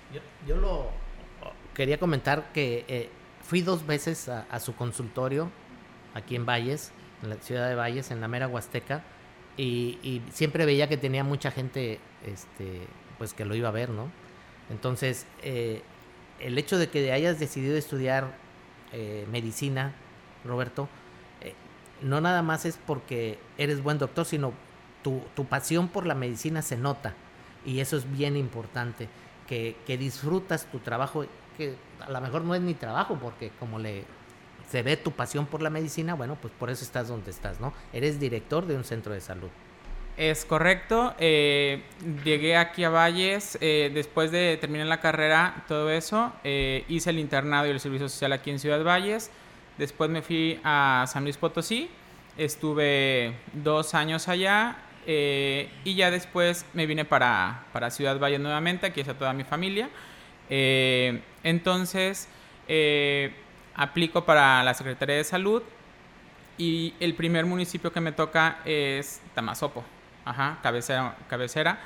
[0.46, 0.90] Yo, lo
[1.75, 3.09] quería comentar que eh,
[3.42, 5.51] fui dos veces a, su consultorio
[6.14, 9.03] aquí en Valles, en la ciudad de Valles, en la mera Huasteca,
[9.57, 12.81] y, siempre veía que tenía mucha gente, este,
[13.18, 14.11] pues que lo iba a ver, ¿no?
[14.70, 15.83] Entonces, eh,
[16.40, 18.33] el hecho de que hayas decidido estudiar
[18.92, 19.92] eh, medicina,
[20.44, 20.88] Roberto,
[21.40, 21.55] eh,
[22.01, 24.53] no nada más es porque eres buen doctor, sino
[25.02, 27.14] tu, tu, pasión por la medicina se nota.
[27.64, 29.08] Y eso es bien importante,
[29.46, 31.24] que, que disfrutas tu trabajo,
[31.56, 34.04] que a lo mejor no es ni trabajo, porque como le
[34.72, 37.74] se ve tu pasión por la medicina, bueno, pues por eso estás donde estás, ¿no?
[37.92, 39.50] Eres director de un centro de salud.
[40.16, 41.14] Es correcto.
[41.18, 41.82] Eh,
[42.24, 46.32] llegué aquí a Valles eh, después de terminar la carrera, todo eso.
[46.42, 49.30] Eh, hice el internado y el servicio social aquí en Ciudad Valles.
[49.76, 51.90] Después me fui a San Luis Potosí.
[52.38, 58.86] Estuve dos años allá y ya después me vine para, para Ciudad Valles nuevamente.
[58.86, 59.88] Aquí está toda mi familia.
[60.48, 62.28] entonces,
[63.74, 65.62] aplico para la Secretaría de Salud
[66.58, 69.84] y el primer municipio que me toca es Tamazopo.
[70.24, 71.16] Ajá, cabecera.
[71.28, 71.80] cabecera.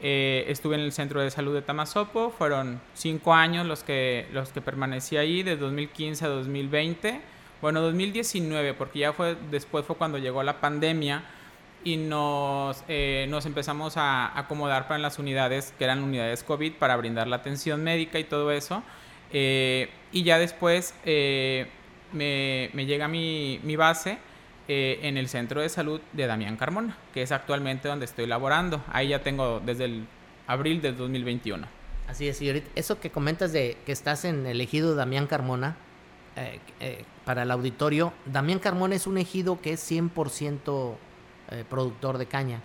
[0.00, 4.48] Eh, estuve en el centro de salud de Tamazopo, fueron cinco años los que, los
[4.50, 7.20] que permanecí ahí, de 2015 a 2020.
[7.60, 11.22] Bueno, 2019, porque ya fue, después fue cuando llegó la pandemia
[11.84, 16.96] y nos, eh, nos empezamos a acomodar para las unidades que eran unidades COVID para
[16.96, 18.82] brindar la atención médica y todo eso.
[19.32, 21.66] Eh, y ya después eh,
[22.12, 24.18] me, me, llega mi, mi base
[24.68, 28.82] en el centro de salud de Damián Carmona, que es actualmente donde estoy laborando.
[28.90, 30.06] Ahí ya tengo desde el
[30.46, 31.66] abril del 2021.
[32.08, 35.76] Así es, y ahorita eso que comentas de que estás en el ejido Damián Carmona,
[37.26, 40.96] para el auditorio, Damián Carmona es un ejido que es 100%
[41.52, 42.60] eh, productor de caña.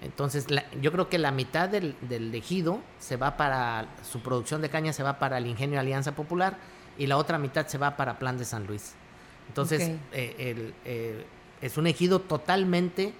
[0.00, 0.46] Entonces,
[0.80, 4.92] yo creo que la mitad del, del, ejido se va para su producción de caña,
[4.92, 6.56] se va para el Ingenio Alianza Popular
[6.96, 8.94] y la otra mitad se va para Plan de San Luis.
[9.48, 11.26] Entonces, eh, eh,
[11.60, 13.12] es un ejido totalmente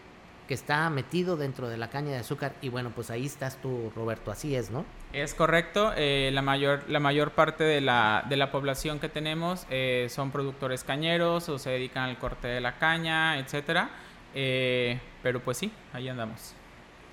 [0.48, 3.92] que está metido dentro de la caña de azúcar y bueno, pues ahí estás tú,
[3.94, 4.85] Roberto, así es, ¿no?
[5.12, 9.66] Es correcto, la, mayor, la mayor parte de la, de la población que tenemos
[10.09, 13.90] son productores cañeros o se dedican al corte de la caña, etcétera.
[14.35, 16.55] Eh, pero pues sí, ahí andamos.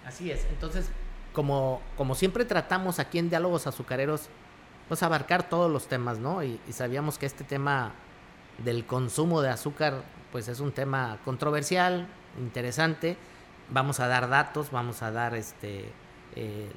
[0.06, 0.46] Así es.
[0.50, 0.90] Entonces,
[1.34, 4.30] como, como siempre tratamos aquí en Diálogos Azucareros,
[4.88, 6.44] pues abarcar todos los temas, ¿no?
[6.44, 7.94] Y, sabíamos que este tema
[8.58, 12.08] del consumo de azúcar, pues es un tema controversial,
[12.40, 13.16] interesante.
[13.70, 15.92] Vamos a dar datos, vamos a dar este
[16.36, 16.72] eh,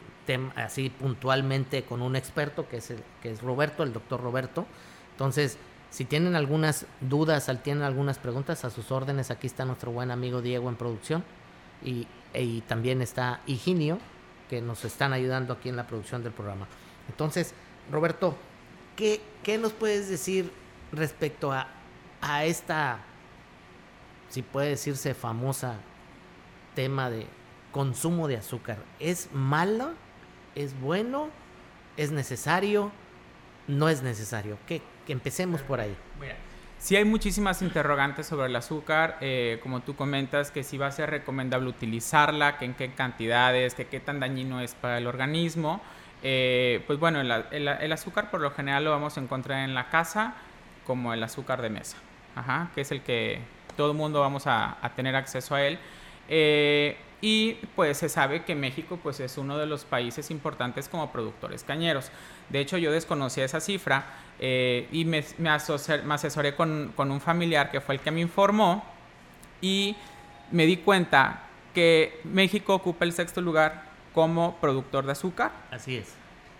[0.55, 4.67] así puntualmente con un experto que es el, que es Roberto, el doctor Roberto.
[5.13, 5.59] Entonces,
[5.93, 10.41] si tienen algunas dudas, tienen algunas preguntas, a sus órdenes, aquí está nuestro buen amigo
[10.41, 11.23] Diego en producción
[11.85, 12.07] y,
[12.67, 13.99] también está Higinio,
[14.49, 16.67] que nos están ayudando aquí en la producción del programa.
[17.11, 17.53] Entonces,
[17.91, 18.35] Roberto,
[18.97, 20.51] ¿qué, qué nos puedes decir
[20.93, 21.69] respecto a,
[22.23, 23.01] a esta,
[24.31, 25.77] si puede decirse famosa,
[26.75, 27.27] tema de
[27.71, 28.79] consumo de azúcar?
[28.99, 29.93] ¿Es malo?
[30.55, 31.29] ¿Es bueno?
[31.99, 32.91] ¿Es necesario?
[33.69, 34.57] ¿No es necesario?
[34.67, 34.81] ¿Qué,
[35.13, 35.95] empecemos por ahí.
[36.21, 36.37] Mira,
[36.79, 40.93] sí hay muchísimas interrogantes sobre el azúcar, eh, como tú comentas, que si va a
[40.93, 45.81] ser recomendable utilizarla, que en qué cantidades, que qué tan dañino es para el organismo.
[46.23, 50.35] Eh, pues bueno, el, azúcar por lo general lo vamos a encontrar en la casa
[50.87, 51.97] como el azúcar de mesa,
[52.75, 53.41] que es el que
[53.77, 55.79] todo el mundo vamos a, tener acceso a él.
[56.29, 61.13] Eh, y pues se sabe que México pues es uno de los países importantes como
[61.13, 62.11] productores cañeros.
[62.51, 64.07] De hecho yo desconocía esa cifra
[64.41, 68.85] eh, y me, me, asesoré con, con, un familiar que fue el que me informó
[69.61, 69.97] y
[70.51, 75.53] me di cuenta que México ocupa el sexto lugar como productor de azúcar.
[75.71, 76.15] Así es.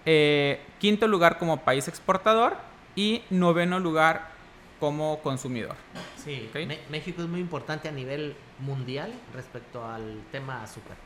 [0.07, 2.57] Eh, quinto lugar como país exportador
[2.95, 4.31] y noveno lugar
[4.79, 5.77] como consumidor.
[6.17, 6.51] Sí,
[6.89, 10.97] México es muy importante a nivel mundial respecto al tema azúcar.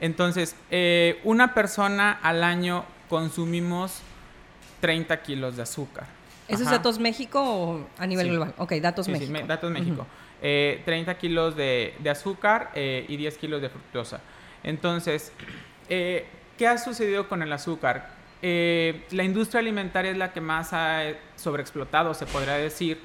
[0.00, 4.00] Entonces, eh, una persona al año consumimos
[4.80, 6.06] 30 kilos de azúcar.
[6.48, 8.54] ¿Esos datos México o a nivel global?
[8.58, 9.36] Ok, datos México.
[9.36, 10.06] Sí, datos México.
[10.40, 14.20] 30 eh, kilos de, azúcar eh, y 10 kilos de fructosa.
[14.62, 15.32] Entonces,
[15.88, 18.16] ¿qué ha sucedido con el azúcar?
[18.42, 21.02] la industria alimentaria es la que más ha
[21.34, 23.00] sobreexplotado, se podría decir,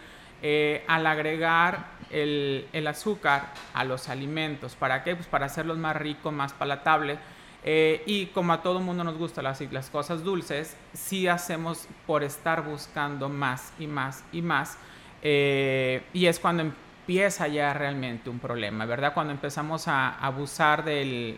[0.87, 4.75] al agregar el, azúcar a los alimentos.
[4.75, 5.15] ¿Para qué?
[5.15, 7.19] Pues para hacerlos más ricos, más palatables.
[7.63, 12.63] Eh, y como a todo mundo nos gustan las, cosas dulces, sí hacemos por estar
[12.63, 14.77] buscando más y más y más.
[15.21, 19.13] Eh, y es cuando empieza ya realmente un problema, ¿verdad?
[19.13, 21.37] Cuando empezamos a abusar de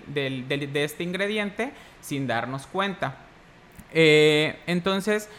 [0.73, 3.17] este ingrediente sin darnos cuenta.
[3.93, 5.29] Eh, entonces,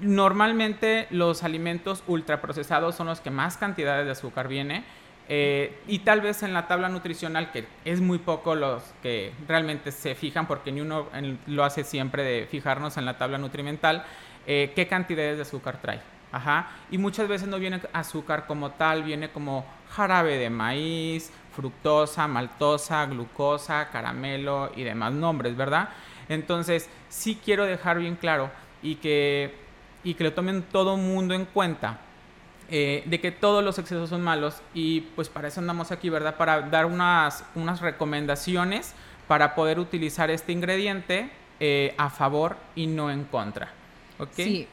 [0.00, 4.84] normalmente los alimentos ultraprocesados son los que más cantidades de azúcar viene.
[5.30, 9.92] Eh, y tal vez en la tabla nutricional, que es muy poco los que realmente
[9.92, 11.08] se fijan, porque ni uno
[11.46, 14.04] lo hace siempre de fijarnos en la tabla nutrimental,
[14.46, 16.00] eh, qué cantidades de azúcar trae.
[16.32, 16.70] Ajá.
[16.90, 23.04] Y muchas veces no viene azúcar como tal, viene como jarabe de maíz, fructosa, maltosa,
[23.06, 25.88] glucosa, caramelo y demás nombres, ¿verdad?
[26.28, 28.50] Entonces, sí quiero dejar bien claro
[28.82, 29.54] y que,
[30.04, 32.00] y que lo tomen todo mundo en cuenta
[32.70, 36.36] eh, de que todos los excesos son malos y pues para eso andamos aquí, ¿verdad?
[36.36, 38.92] Para dar unas, unas recomendaciones
[39.26, 41.30] para poder utilizar este ingrediente
[41.60, 43.72] eh, a favor y no en contra.
[44.18, 44.34] ¿Ok?
[44.34, 44.68] Sí.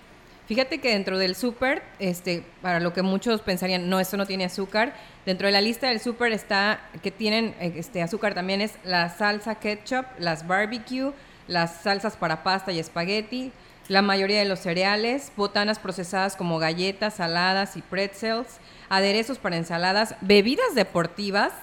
[0.48, 4.46] Fíjate que dentro del súper, este, para lo que muchos pensarían, no, esto no tiene
[4.46, 4.94] azúcar,
[5.26, 9.56] dentro de la lista del súper está que tienen este azúcar también es la salsa
[9.56, 11.14] ketchup, las barbecue,
[11.48, 13.52] las salsas para pasta y espagueti,
[13.88, 20.16] la mayoría de los cereales, botanas procesadas como galletas, saladas y pretzels, aderezos para ensaladas,
[20.22, 21.54] bebidas deportivas,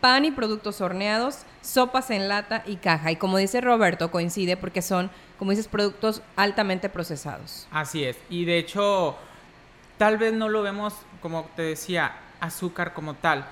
[0.00, 3.12] pan y productos horneados, sopas en lata y caja.
[3.12, 7.68] Y como dice Roberto, coincide porque son, como dices, productos altamente procesados.
[7.70, 8.16] Así es.
[8.30, 9.16] Y de hecho,
[9.98, 13.46] tal vez no lo vemos, como te decía, azúcar como tal,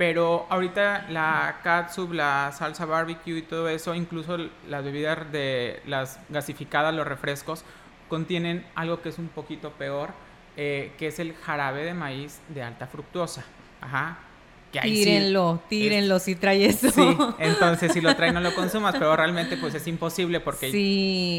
[0.00, 6.18] Pero ahorita la catsup, la salsa barbecue y todo eso, incluso las bebidas de las
[6.30, 7.66] gasificadas, los refrescos,
[8.08, 10.08] contienen algo que es un poquito peor,
[10.56, 13.44] eh, que es el jarabe de maíz de alta fructuosa.
[13.82, 14.20] Ajá.
[14.72, 16.90] tírenlo, tírenlo si trae eso.
[16.90, 20.70] Sí, entonces si lo trae no lo consumas, pero realmente pues es imposible porque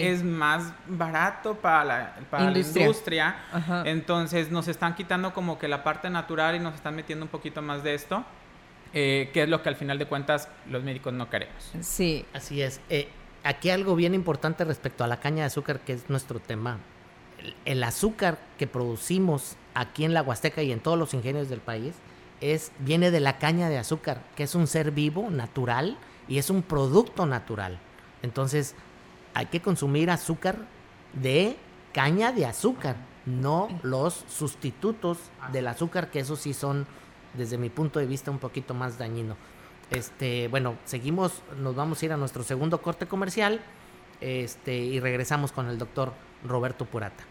[0.08, 2.76] es más barato para la, para industria.
[2.76, 3.86] la industria.
[3.86, 7.64] Entonces nos están quitando como que la parte natural y nos están metiendo un poquito
[7.64, 8.24] más de esto.
[8.94, 11.72] Eh, que es lo que al final de cuentas los médicos no queremos.
[11.82, 12.26] Sí.
[12.34, 12.82] Así es.
[12.90, 13.08] Eh,
[13.44, 16.80] aquí algo bien importante respecto a la caña de azúcar, que es nuestro tema.
[17.66, 21.96] El, azúcar que producimos aquí en la Huasteca y en todos los ingenios del país
[22.42, 26.50] es, viene de la caña de azúcar, que es un ser vivo, natural, y es
[26.50, 27.80] un producto natural.
[28.22, 28.76] Entonces,
[29.34, 30.58] hay que consumir azúcar
[31.14, 31.56] de
[31.94, 35.18] caña de azúcar, no los sustitutos
[35.52, 36.86] del azúcar, que esos sí son
[37.34, 39.36] desde mi punto de vista un poquito más dañino.
[39.90, 43.62] Este, bueno, seguimos, nos vamos a ir a nuestro segundo corte comercial
[44.22, 46.14] este, y regresamos con el doctor
[46.44, 47.31] Roberto Purata.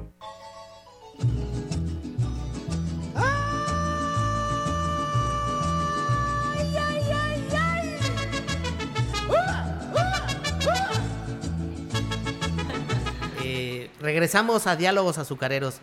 [14.21, 15.81] Regresamos a Diálogos Azucareros.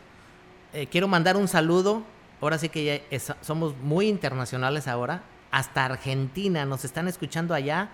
[0.72, 2.04] Eh, quiero mandar un saludo.
[2.40, 5.22] Ahora sí que ya somos muy internacionales ahora.
[5.50, 6.64] Hasta Argentina.
[6.64, 7.88] Nos están escuchando allá.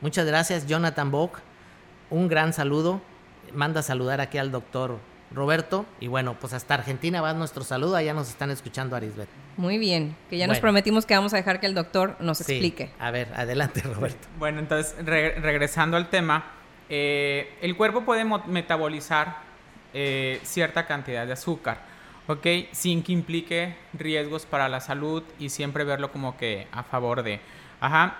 [0.00, 1.38] Muchas gracias, Jonathan Bock.
[2.10, 3.00] Un gran saludo.
[3.52, 4.98] Manda a saludar aquí al doctor
[5.32, 5.86] Roberto.
[6.00, 7.94] Y bueno, pues hasta Argentina va nuestro saludo.
[7.94, 9.28] Allá nos están escuchando, Arisbet.
[9.56, 10.16] Muy bien.
[10.28, 12.90] Que ya nos prometimos que vamos a dejar que el doctor nos explique.
[12.98, 14.26] A ver, adelante, Roberto.
[14.40, 16.46] Bueno, entonces, regresando al tema.
[16.88, 19.43] Eh, el cuerpo puede metabolizar
[19.94, 21.78] eh, cierta cantidad de azúcar,
[22.26, 22.46] ¿ok?
[22.72, 27.40] Sin que implique riesgos para la salud y siempre verlo como que a favor de.
[27.80, 28.16] Ajá.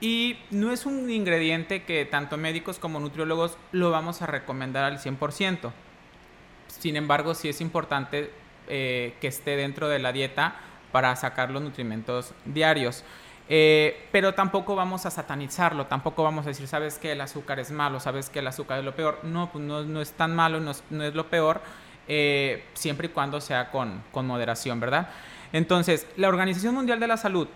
[0.00, 4.98] Y no es un ingrediente que tanto médicos como nutriólogos lo vamos a recomendar al
[4.98, 5.72] 100%.
[6.68, 8.32] Sin embargo, sí es importante
[8.68, 10.56] eh, que esté dentro de la dieta
[10.92, 13.04] para sacar los nutrimentos diarios.
[13.50, 17.70] Eh, pero tampoco vamos a satanizarlo, tampoco vamos a decir, sabes que el azúcar es
[17.70, 19.20] malo, sabes que el azúcar es lo peor.
[19.22, 21.62] No, pues no, es tan malo, no es, lo peor,
[22.06, 25.08] eh, siempre y cuando sea con, moderación, ¿verdad?
[25.52, 27.48] Entonces, la Organización Mundial de la Salud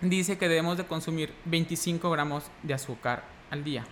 [0.00, 3.84] dice que debemos de consumir 25 gramos de azúcar al día.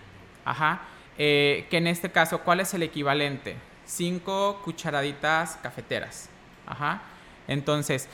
[0.45, 0.83] Ajá.
[1.19, 3.57] Eh, que en este caso, ¿cuál es el equivalente?
[3.85, 6.31] 5 cucharaditas cafeteras.
[6.67, 7.03] Ajá.
[7.47, 8.09] Entonces,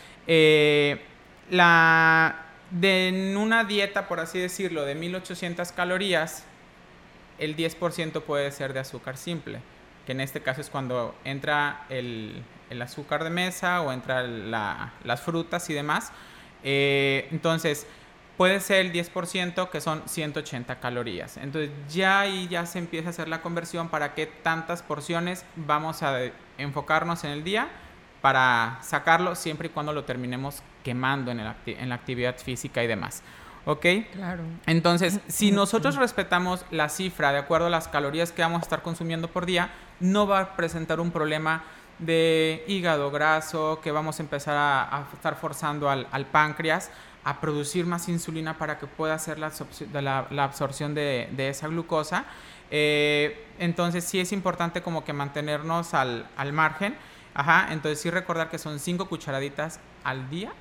[1.50, 6.44] la de una dieta, por así decirlo, de 1800 calorías,
[7.38, 9.60] el 10% puede ser de azúcar simple,
[10.06, 12.42] que en este caso es cuando entra el,
[12.80, 16.12] azúcar de mesa o entra las frutas y demás.
[16.64, 17.86] Eh, entonces,
[18.38, 21.36] puede ser el 10% que son 180 calorías.
[21.36, 26.02] Entonces, ya ahí ya se empieza a hacer la conversión para qué tantas porciones vamos
[26.02, 26.18] a
[26.56, 27.68] enfocarnos en el día
[28.22, 33.22] para sacarlo siempre y cuando lo terminemos quemando en, en la actividad física y demás.
[33.64, 33.86] ¿Ok?
[34.12, 34.42] Claro.
[34.66, 38.82] Entonces, si nosotros respetamos la cifra de acuerdo a las calorías que vamos a estar
[38.82, 39.70] consumiendo por día,
[40.00, 41.64] no va a presentar un problema
[41.98, 46.90] de hígado graso, que vamos a empezar a, estar forzando al, páncreas
[47.24, 49.52] a producir más insulina para que pueda hacer la,
[50.30, 52.24] la, absorción de, esa glucosa.
[52.70, 56.96] Eh, entonces sí es importante como que mantenernos al, al margen
[57.34, 60.52] Ajá, entonces sí recordar que son cinco cucharaditas al día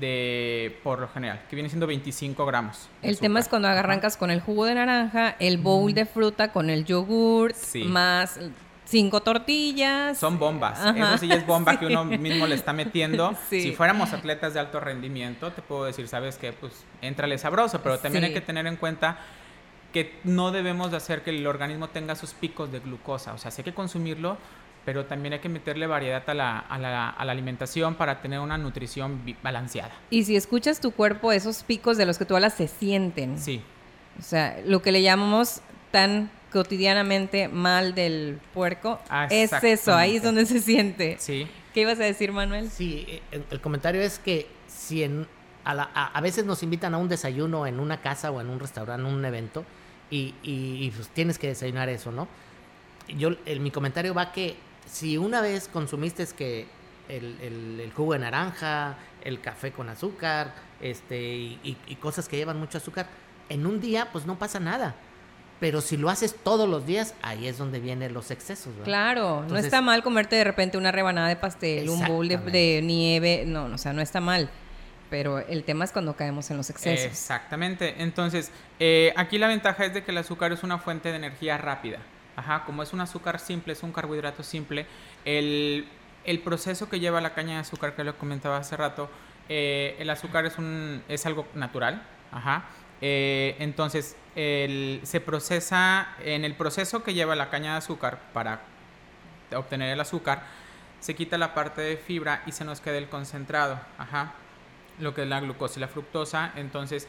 [0.00, 2.88] de, por lo general, que viene siendo 25 gramos.
[3.02, 6.68] El tema es cuando arrancas con el jugo de naranja, el bowl de fruta con
[6.68, 7.84] el yogurt, Sí.
[7.84, 8.38] más
[8.84, 10.18] cinco tortillas.
[10.18, 10.78] Son bombas.
[10.80, 11.78] Ajá, Eso sí es bomba sí.
[11.78, 13.34] que uno mismo le está metiendo.
[13.48, 13.62] Sí.
[13.62, 16.52] Si fuéramos atletas de alto rendimiento, te puedo decir, ¿sabes qué?
[16.52, 19.18] Pues éntrale sabroso, pero también hay que tener en cuenta
[19.92, 23.32] que no debemos de hacer que el organismo tenga sus picos de glucosa.
[23.32, 24.36] O sea, sí hay que consumirlo,
[24.86, 28.38] pero también hay que meterle variedad a la, a la- a la alimentación para tener
[28.40, 29.90] una nutrición balanceada.
[30.08, 33.38] Y si escuchas tu cuerpo, esos picos de los que tú hablas se sienten.
[33.38, 33.60] Sí.
[34.18, 35.60] O sea, lo que le llamamos
[35.90, 41.16] tan cotidianamente mal del puerco, Ah, es eso, ahí es donde se siente.
[41.18, 41.46] Sí.
[41.74, 42.70] ¿Qué ibas a decir, Manuel?
[42.70, 45.26] Sí, eh, el, el comentario es que si en,
[45.64, 48.48] a, la- a- a veces nos invitan a un desayuno en una casa o en
[48.48, 49.64] un restaurante, un evento,
[50.10, 52.28] y, y- y, pues tienes que desayunar eso, ¿no?
[53.08, 54.56] Yo, el- mi comentario va que
[54.86, 56.66] si una vez consumiste es que
[57.08, 62.28] el, el- el jugo de naranja, el café con azúcar, este, y, y- y cosas
[62.28, 63.06] que llevan mucho azúcar,
[63.48, 64.94] en un día pues no pasa nada.
[65.58, 68.84] Pero si lo haces todos los días, ahí es donde vienen los excesos, ¿verdad?
[68.84, 73.44] Claro, no está mal comerte de repente una rebanada de pastel, un bowl de, nieve,
[73.46, 74.50] no, no, o sea, no está mal.
[75.08, 77.06] Pero el tema es cuando caemos en los excesos.
[77.06, 78.02] Exactamente.
[78.02, 81.56] Entonces, eh, aquí la ventaja es de que el azúcar es una fuente de energía
[81.56, 82.00] rápida.
[82.36, 84.86] Ajá, como es un azúcar simple, es un carbohidrato simple,
[85.24, 85.88] el,
[86.44, 89.08] proceso que lleva la caña de azúcar, que lo comentaba hace rato,
[89.48, 92.02] eh, el azúcar es, algo natural.
[92.30, 92.64] Ajá.
[93.00, 98.60] Eh, entonces, se procesa, en el proceso que lleva la caña de azúcar para
[99.54, 100.42] obtener el azúcar,
[101.00, 104.34] se quita la parte de fibra y se nos queda el concentrado, ajá,
[104.98, 106.52] lo que es la glucosa y la fructosa.
[106.56, 107.08] Entonces,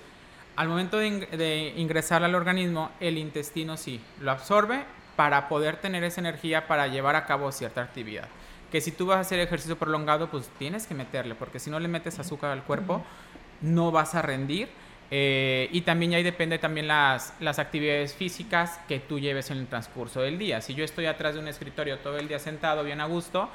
[0.55, 4.85] al momento de ingresar al organismo, el intestino sí lo absorbe
[5.17, 8.29] para poder tener esa energía para llevar a cabo cierta actividad.
[8.71, 11.79] Que si tú vas a hacer ejercicio prolongado, pues tienes que meterle, porque si no
[11.79, 13.03] le metes azúcar al cuerpo,
[13.61, 14.69] no vas a rendir.
[15.09, 19.67] Eh, y también ahí depende también las, las actividades físicas que tú lleves en el
[19.67, 20.61] transcurso del día.
[20.61, 23.49] Si yo estoy atrás de un escritorio todo el día sentado bien a gusto,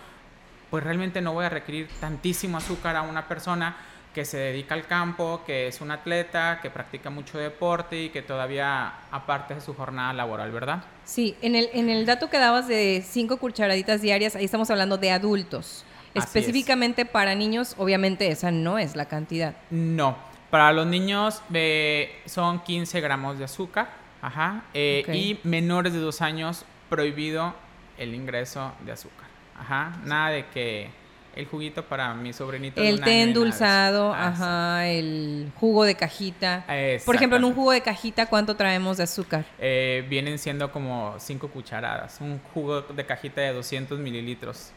[0.70, 3.76] pues realmente no voy a requerir tantísimo azúcar a una persona
[4.14, 8.22] que se dedica al campo, que es un atleta, que practica mucho deporte y que
[8.22, 10.84] todavía aparte de su jornada laboral, ¿verdad?
[11.04, 14.98] Sí, en el, en el dato que dabas de cinco cucharaditas diarias, ahí estamos hablando
[14.98, 15.84] de adultos.
[16.14, 16.24] Así es.
[16.24, 19.54] Específicamente para niños, obviamente esa no es la cantidad.
[19.70, 20.16] No,
[20.50, 23.88] para los niños eh, son 15 gramos de azúcar,
[24.20, 27.54] ajá, eh, y menores de dos años prohibido
[27.96, 30.90] el ingreso de azúcar, ajá, nada de que
[31.34, 34.42] el juguito para mi sobrinito El té endulzado, Ah, sí.
[34.42, 36.64] ajá, el jugo de cajita.
[37.06, 39.44] Por ejemplo, en un jugo de cajita, ¿cuánto traemos de azúcar?
[39.58, 44.72] Eh, vienen siendo como 5 cucharadas, un jugo de cajita de 200 mililitros.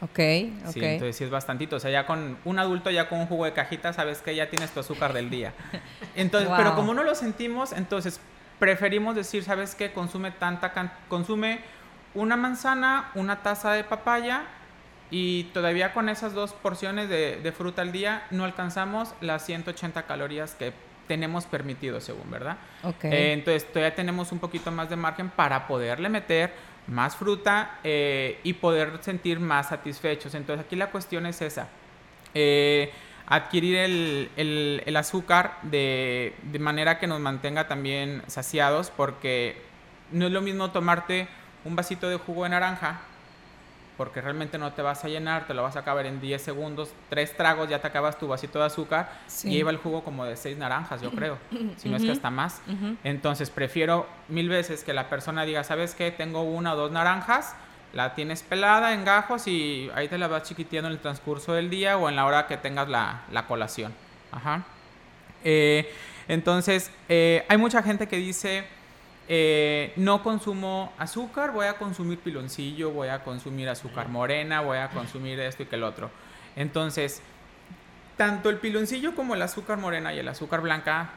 [0.00, 0.72] Ok, ok.
[0.72, 1.76] Sí, entonces sí es bastantito.
[1.76, 4.48] O sea, ya con un adulto, ya con un jugo de cajita, sabes que ya
[4.48, 5.52] tienes tu azúcar del día.
[6.14, 8.20] Entonces, pero como no lo sentimos, entonces
[8.60, 9.92] preferimos decir, ¿sabes qué?
[9.92, 11.60] Consume tanta can- consume
[12.14, 14.44] una manzana, una taza de papaya
[15.10, 20.02] y todavía con esas dos porciones de, de fruta al día no alcanzamos las 180
[20.04, 20.72] calorías que
[21.06, 22.58] tenemos permitido según, ¿verdad?
[23.10, 26.52] Eh, entonces todavía tenemos un poquito más de margen para poderle meter
[26.86, 30.34] más fruta eh, y poder sentir más satisfechos.
[30.34, 31.68] Entonces aquí la cuestión es esa.
[32.34, 32.92] Eh,
[33.26, 39.56] adquirir el, el- el azúcar de, de manera que nos mantenga también saciados porque
[40.12, 41.28] no es lo mismo tomarte
[41.64, 43.00] un vasito de jugo de naranja
[43.98, 46.90] porque realmente no te vas a llenar, te lo vas a acabar en 10 segundos,
[47.10, 49.48] tres tragos, ya te acabas tu vasito de azúcar Sí.
[49.50, 51.36] y lleva el jugo como de seis naranjas, yo creo,
[51.76, 52.62] si no es que hasta más.
[53.04, 56.10] Entonces prefiero mil veces que la persona diga, ¿sabes qué?
[56.12, 57.54] Tengo una o dos naranjas,
[57.92, 61.68] la tienes pelada en gajos y ahí te la vas chiquiteando en el transcurso del
[61.68, 63.92] día o en la hora que tengas la, la colación.
[64.30, 64.62] Ajá.
[65.44, 65.92] Eh,
[66.28, 68.64] entonces, eh, hay mucha gente que dice,
[69.28, 74.88] eh, no consumo azúcar, voy a consumir piloncillo, voy a consumir azúcar morena, voy a
[74.88, 76.10] consumir esto y que el otro.
[76.56, 77.20] Entonces,
[78.16, 81.10] tanto el piloncillo como el azúcar morena y el azúcar blanca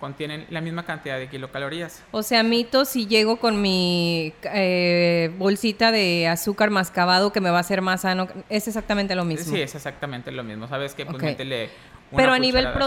[0.00, 2.02] contienen la misma cantidad de kilocalorías.
[2.10, 7.58] O sea, mito si llego con mi eh, bolsita de azúcar mascabado que me va
[7.58, 9.54] a hacer más sano, es exactamente lo mismo.
[9.54, 10.66] Sí, es exactamente lo mismo.
[10.66, 11.04] ¿Sabes qué?
[11.04, 11.22] Pues Ok.
[11.22, 11.70] métele
[12.10, 12.82] una Pero a nivel azúcar.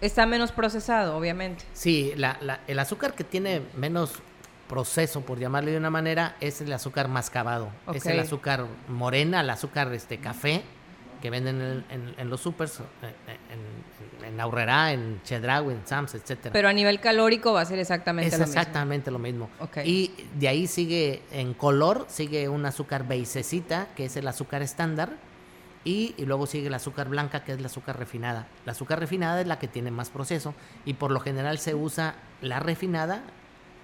[0.00, 1.64] Está menos procesado, obviamente.
[1.72, 4.12] Sí, la- la- el azúcar que tiene menos
[4.68, 7.68] proceso, por llamarle de una manera, es el azúcar mascabado.
[7.94, 10.62] Es el azúcar morena, el azúcar este café
[11.20, 13.14] que venden en, en- en los supers, eh,
[13.50, 16.52] en, en, en Aurrerá, en Chedraui, en Sams, etcétera.
[16.52, 18.60] Pero a nivel calórico va a ser exactamente es lo mismo.
[18.60, 19.50] exactamente lo mismo.
[19.60, 19.78] Ok.
[19.84, 25.10] Y de ahí sigue, en color, sigue un azúcar beisecita, que es el azúcar estándar.
[25.84, 28.46] Y, y luego sigue el azúcar blanca, que es la azúcar refinada.
[28.64, 30.54] La azúcar refinada es la que tiene más proceso
[30.86, 33.22] y por lo general se usa la refinada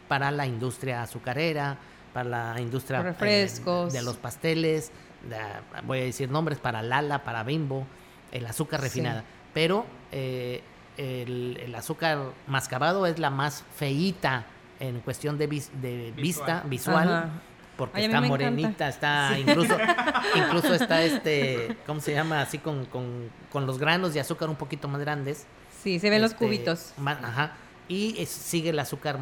[0.09, 1.77] para la industria azucarera,
[2.15, 3.93] para la industria eh, Refrescos.
[3.93, 4.91] de los pasteles,
[5.29, 7.87] de- voy a decir nombres, para Lala, para Bimbo,
[8.33, 8.85] el azúcar Sí.
[8.87, 9.23] refinada.
[9.53, 10.63] Pero eh,
[10.97, 14.47] el, el azúcar mascabado es la más feíta
[14.81, 17.29] en cuestión de, vis- de vista, visual, Ajá.
[17.81, 19.77] Porque Ay, está morenita, está incluso,
[20.37, 22.41] incluso está este, ¿cómo se llama?
[22.43, 25.47] Así con, con, con los granos de azúcar un poquito más grandes.
[25.83, 26.93] Sí, se ven los Este, cubitos.
[27.05, 27.55] ajá.
[27.89, 29.19] Y es- sigue el azúcar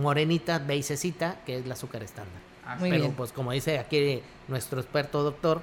[0.00, 2.40] morenita, beisecita, que es el azúcar estándar.
[2.78, 3.14] Muy Pero bien.
[3.14, 5.62] pues como dice aquí nuestro experto doctor,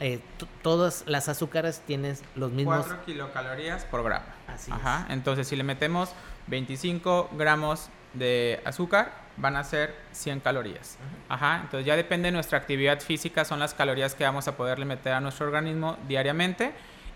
[0.00, 0.20] eh,
[0.62, 2.86] todas las azúcares tienen los mismos...
[2.86, 4.24] 4 kilocalorías por gramo.
[4.48, 5.06] Así Ajá.
[5.10, 6.10] Entonces, si le metemos
[6.48, 10.98] 25 gramos de azúcar, van a ser 100 calorías.
[11.28, 11.60] Ajá.
[11.62, 15.12] Entonces, ya depende de nuestra actividad física, son las calorías que vamos a poderle meter
[15.12, 16.72] a nuestro organismo diariamente.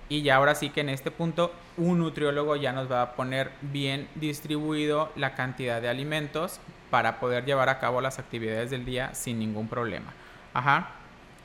[0.09, 3.53] Y ya ahora sí que en este punto, un nutriólogo ya nos va a poner
[3.61, 6.61] bien distribuido la cantidad de alimentos
[6.91, 10.13] para poder llevar a cabo las actividades del día sin ningún problema.
[10.53, 10.91] Ajá.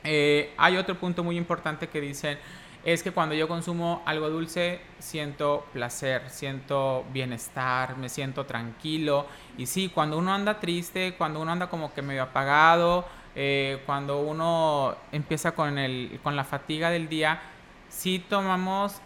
[0.02, 2.38] Eh, hay otro punto muy importante que dicen,
[2.86, 9.26] es que cuando yo consumo algo dulce siento placer, siento bienestar, me siento tranquilo.
[9.58, 14.20] Y sí, cuando uno anda triste, cuando uno anda como que medio apagado, eh, cuando
[14.20, 17.40] uno empieza con, el, con la fatiga del día,
[17.88, 19.00] sí tomamos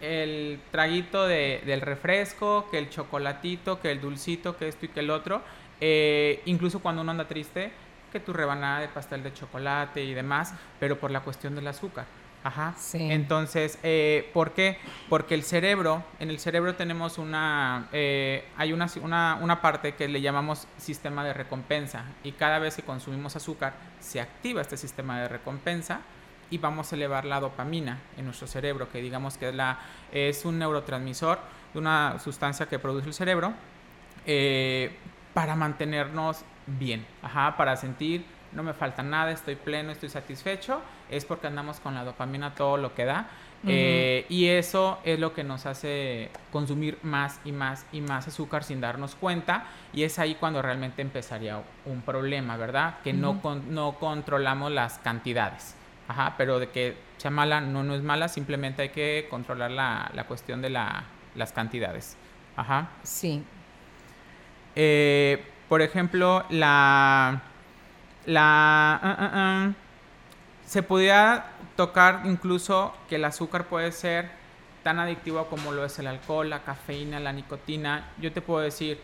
[0.00, 5.00] el traguito de- del refresco, que el chocolatito, que el dulcito, que esto y que
[5.00, 5.42] el otro.
[5.80, 7.70] Eh, incluso cuando uno anda triste,
[8.12, 12.04] que tu rebanada de pastel de chocolate y demás, pero por la cuestión del azúcar.
[12.46, 12.74] Ajá.
[12.78, 12.98] Sí.
[13.10, 14.78] Entonces, eh, ¿por qué?
[15.08, 20.06] Porque el cerebro, en el cerebro tenemos una, eh, hay una, una, una parte que
[20.06, 25.20] le llamamos sistema de recompensa y cada vez que consumimos azúcar se activa este sistema
[25.20, 26.02] de recompensa
[26.48, 29.80] y vamos a elevar la dopamina en nuestro cerebro, que digamos que es, la,
[30.12, 31.40] es un neurotransmisor
[31.72, 33.54] de una sustancia que produce el cerebro
[34.24, 34.96] eh,
[35.34, 40.80] para mantenernos bien, ajá, para sentir no me falta nada, estoy pleno, estoy satisfecho,
[41.10, 43.28] es porque andamos con la dopamina todo lo que da.
[43.68, 48.62] eh, y eso es lo que nos hace consumir más y más y más azúcar
[48.62, 49.64] sin darnos cuenta.
[49.92, 52.96] Y es ahí cuando realmente empezaría un problema, ¿verdad?
[53.02, 55.74] Que no, con- no controlamos las cantidades.
[56.06, 60.10] Ajá, pero de que sea mala, no, no es mala, simplemente hay que controlar la,
[60.14, 61.02] la cuestión de la-
[61.34, 62.16] las cantidades.
[62.56, 62.88] Ajá.
[63.02, 63.42] Sí.
[64.74, 67.42] Eh, por ejemplo, la.
[68.26, 68.94] La.
[68.94, 69.72] ah, ah, ah,
[70.66, 71.46] se podría
[71.76, 74.28] tocar incluso que el azúcar puede ser
[74.82, 78.08] tan adictivo como lo es el alcohol, la cafeína, la nicotina.
[78.18, 79.00] Yo te puedo decir,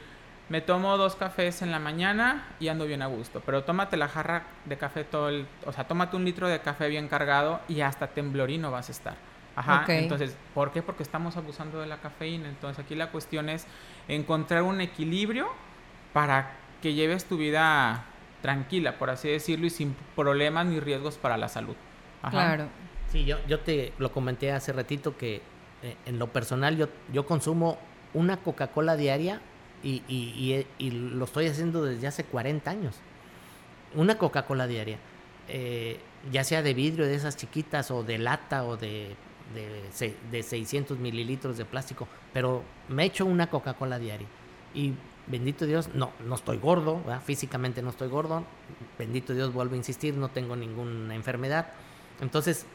[0.49, 4.09] me tomo dos cafés en la mañana y ando bien a gusto, pero tómate la
[4.09, 7.81] jarra de café todo el, o sea, tómate un litro de café bien cargado y
[7.81, 9.15] hasta temblorino vas a estar.
[9.55, 10.83] Ajá, entonces, ¿por qué?
[10.83, 12.49] Porque estamos abusando de la cafeína.
[12.49, 13.67] Entonces, aquí la cuestión es
[14.09, 15.49] encontrar un equilibrio
[16.13, 18.05] para que lleves tu vida
[18.43, 21.75] tranquila, por así decirlo, y sin problemas ni riesgos para la salud.
[22.23, 22.31] Ajá.
[22.31, 22.67] Claro.
[23.11, 25.43] Sí, yo, yo te lo comenté hace ratito que
[25.83, 27.79] eh, en lo personal yo, yo consumo
[28.15, 29.41] una Coca-Cola diaria
[29.83, 32.97] y, y- y, y lo estoy haciendo desde hace 40 años.
[33.95, 34.99] Una Coca-Cola diaria.
[35.49, 35.99] Eh,
[36.31, 39.15] ya sea de vidrio, de esas chiquitas, o de lata, o de,
[39.55, 42.07] de, de 600 mililitros de plástico.
[42.33, 44.29] Pero me echo una Coca-Cola diaria.
[44.75, 44.93] Y
[45.27, 47.23] bendito Dios, no, no estoy gordo, ¿verdad?
[47.25, 48.45] físicamente no estoy gordo.
[48.99, 51.69] Bendito Dios, vuelvo a insistir, no tengo ninguna enfermedad.
[52.21, 52.67] Entonces,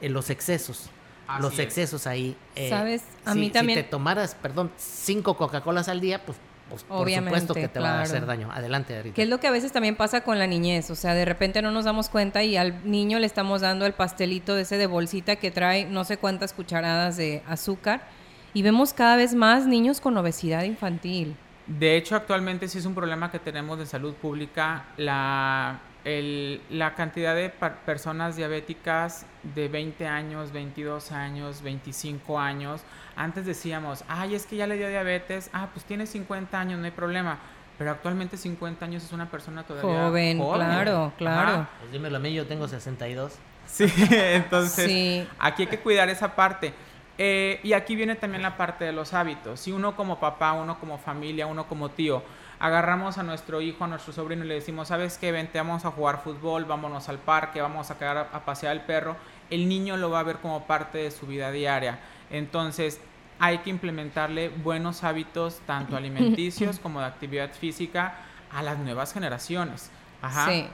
[0.00, 0.90] en los excesos,
[1.28, 1.58] Así los es.
[1.60, 2.36] excesos ahí.
[2.56, 3.02] eh, ¿Sabes?
[3.24, 6.36] A si- mí también- Si te tomaras, perdón, cinco Coca-Colas al día, pues,
[6.68, 8.50] pues por Obviamente, supuesto que te va a hacer daño.
[8.50, 9.14] Adelante, Arita.
[9.14, 11.60] Que es lo que a veces también pasa con la niñez, o sea, de repente
[11.62, 14.86] no nos damos cuenta y al niño le estamos dando el pastelito de ese de
[14.86, 18.08] bolsita que trae no sé cuántas cucharadas de azúcar
[18.54, 21.36] y vemos cada vez más niños con obesidad infantil.
[21.66, 26.94] De hecho, actualmente sí es un problema que tenemos de salud pública la, el- la
[26.94, 32.82] cantidad de personas diabéticas de 20 años, 22 años, 25 años.
[33.14, 36.84] Antes decíamos, ay, es que ya le dio diabetes, ah, pues tiene 50 años, no
[36.84, 37.38] hay problema.
[37.78, 41.50] Pero actualmente 50 años es una persona todavía Joven, claro, claro.
[41.50, 41.68] Ajá.
[41.80, 43.34] Pues dímelo a mí, yo tengo 62.
[43.66, 45.26] Sí, entonces Sí.
[45.38, 46.74] aquí hay que cuidar esa parte.
[47.18, 49.60] Eh, y aquí viene también la parte de los hábitos.
[49.60, 52.22] Si uno como papá, uno como familia, uno como tío,
[52.58, 55.32] agarramos a nuestro hijo, a nuestro sobrino y le decimos, ¿sabes qué?
[55.32, 58.84] Vente, vamos a jugar fútbol, vámonos al parque, vamos a quedar a, a pasear al
[58.84, 59.16] perro.
[59.50, 61.98] El niño lo va a ver como parte de su vida diaria.
[62.30, 63.00] Entonces,
[63.38, 68.14] hay que implementarle buenos hábitos, tanto alimenticios como de actividad física,
[68.52, 69.90] a las nuevas generaciones.
[70.20, 70.46] Ajá.
[70.46, 70.68] Sí.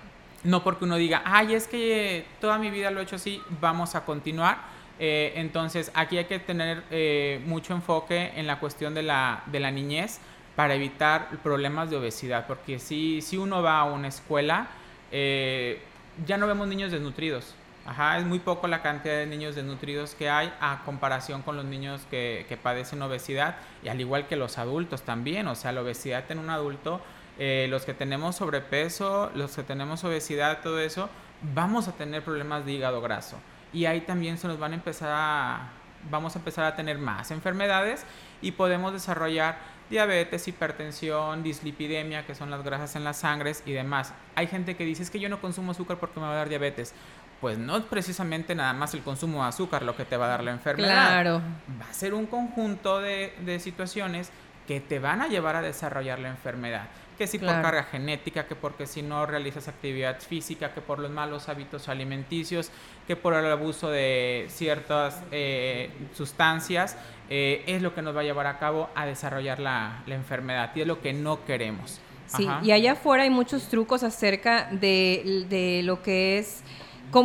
[0.45, 3.95] no porque uno diga, ay, es que toda mi vida lo he hecho así, vamos
[3.95, 4.59] a continuar.
[4.99, 9.61] Eh, entonces, aquí hay que tener eh, mucho enfoque en la cuestión de la, de
[9.61, 10.21] la niñez
[10.57, 14.67] para evitar problemas de obesidad, porque si, si uno va a una escuela,
[15.13, 15.81] eh,
[16.27, 17.55] ya no vemos niños desnutridos.
[17.87, 21.65] Ajá, es muy poco la cantidad de niños desnutridos que hay a comparación con los
[21.65, 25.47] niños que, que padecen obesidad y al igual que los adultos también.
[25.47, 27.01] O sea, la obesidad en un adulto,
[27.39, 31.09] eh, los que tenemos sobrepeso, los que tenemos obesidad, todo eso,
[31.55, 33.39] vamos a tener problemas de hígado graso.
[33.73, 35.71] Y ahí también se nos van a empezar a,
[36.11, 38.05] vamos a empezar a tener más enfermedades
[38.41, 39.59] y podemos desarrollar
[39.91, 44.13] diabetes, hipertensión, dislipidemia, que son las grasas en las sangres y demás.
[44.35, 46.49] Hay gente que dice, es que yo no consumo azúcar porque me va a dar
[46.49, 46.95] diabetes.
[47.41, 50.29] Pues no es precisamente nada más el consumo de azúcar lo que te va a
[50.29, 51.09] dar la enfermedad.
[51.09, 51.43] Claro.
[51.81, 54.31] Va a ser un conjunto de, de situaciones
[54.67, 56.89] que te van a llevar a desarrollar la enfermedad
[57.19, 61.11] que si por carga genética, que porque si no realizas actividad física, que por los
[61.11, 62.71] malos hábitos alimenticios,
[63.09, 66.95] que por el abuso de ciertas eh, sustancias,
[67.31, 70.83] eh, es lo que nos va a llevar a cabo a desarrollar la, enfermedad y
[70.83, 72.01] es lo que no queremos.
[72.27, 76.63] Sí, y allá afuera hay muchos trucos acerca de, de lo que es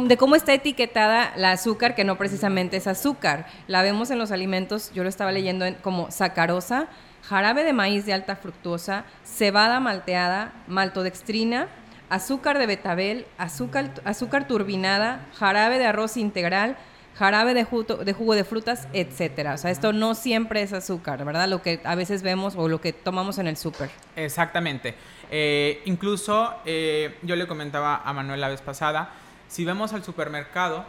[0.07, 3.47] de cómo está etiquetada la azúcar, que no precisamente es azúcar.
[3.67, 6.87] La vemos en los alimentos, yo lo estaba leyendo como sacarosa,
[7.23, 11.67] jarabe de maíz de alta fructosa, cebada malteada, maltodextrina,
[12.13, 16.77] azúcar de betabel, azúcar, azúcar turbinada, jarabe de arroz integral,
[17.15, 19.55] jarabe de jugo, de frutas, etcétera.
[19.55, 21.47] O sea, esto no siempre es azúcar, ¿verdad?
[21.47, 23.89] Lo que a veces vemos o lo que tomamos en el súper.
[24.15, 24.93] Exactamente.
[25.31, 29.09] Eh, incluso eh, yo le comentaba a Manuel la vez pasada,
[29.47, 30.85] si vemos al supermercado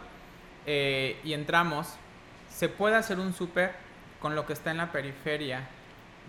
[0.67, 1.87] eh, y entramos,
[2.51, 3.73] se puede hacer un súper
[4.19, 5.67] con lo que está en la periferia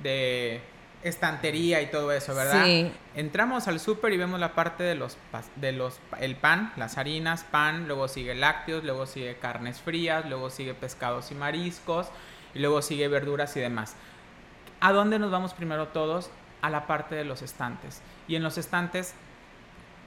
[0.03, 0.63] de
[1.03, 2.65] estantería y todo eso, ¿verdad?
[2.65, 2.93] Sí.
[3.15, 5.17] Entramos al súper y vemos la parte de los,
[5.57, 10.51] de los, el pan, las harinas, pan, luego sigue lácteos, luego sigue carnes frías, luego
[10.51, 12.09] sigue pescados y mariscos,
[12.55, 13.95] y luego sigue verduras y demás.
[14.81, 16.31] ¿A dónde nos vamos primero todos?
[16.63, 18.03] A la parte de los estantes.
[18.29, 19.15] Y en los estantes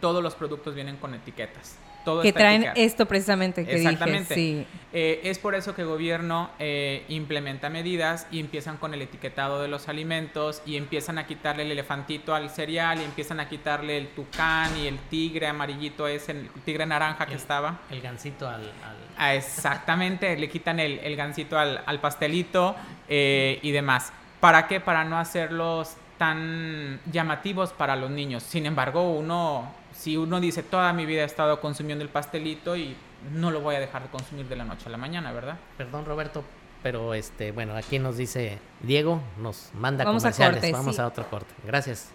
[0.02, 1.78] todos los productos vienen con etiquetas
[2.22, 4.36] que traen esto precisamente que Exactamente.
[4.36, 4.80] Dije, sí.
[4.92, 9.62] Eh, es por eso que el gobierno eh, implementa medidas y empiezan con el etiquetado
[9.62, 13.98] de los alimentos y empiezan a quitarle el elefantito al cereal y empiezan a quitarle
[13.98, 17.82] el tucán y el tigre amarillito ese, el tigre naranja que estaba.
[17.92, 18.72] El gansito al...
[19.18, 22.76] Ah, exactamente, le quitan el, el gansito al, al pastelito
[23.08, 24.12] eh, y demás.
[24.40, 24.80] ¿Para qué?
[24.80, 28.44] Para no hacerlos tan llamativos para los niños.
[28.44, 32.96] Sin embargo, uno si uno dice toda mi vida he estado consumiendo el pastelito y
[33.34, 35.58] no lo voy a dejar de consumir de la noche a la mañana, ¿verdad?
[35.78, 36.46] Perdón, Roberto,
[36.82, 40.64] pero este, bueno, aquí nos dice Diego, nos manda Vamos comerciales.
[40.64, 41.54] A Vamos a otro corte.
[41.66, 42.12] Gracias.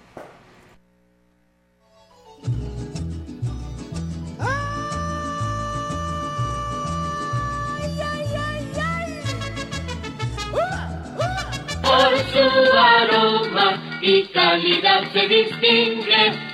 [11.82, 16.53] Por su aroma y calidad se distingue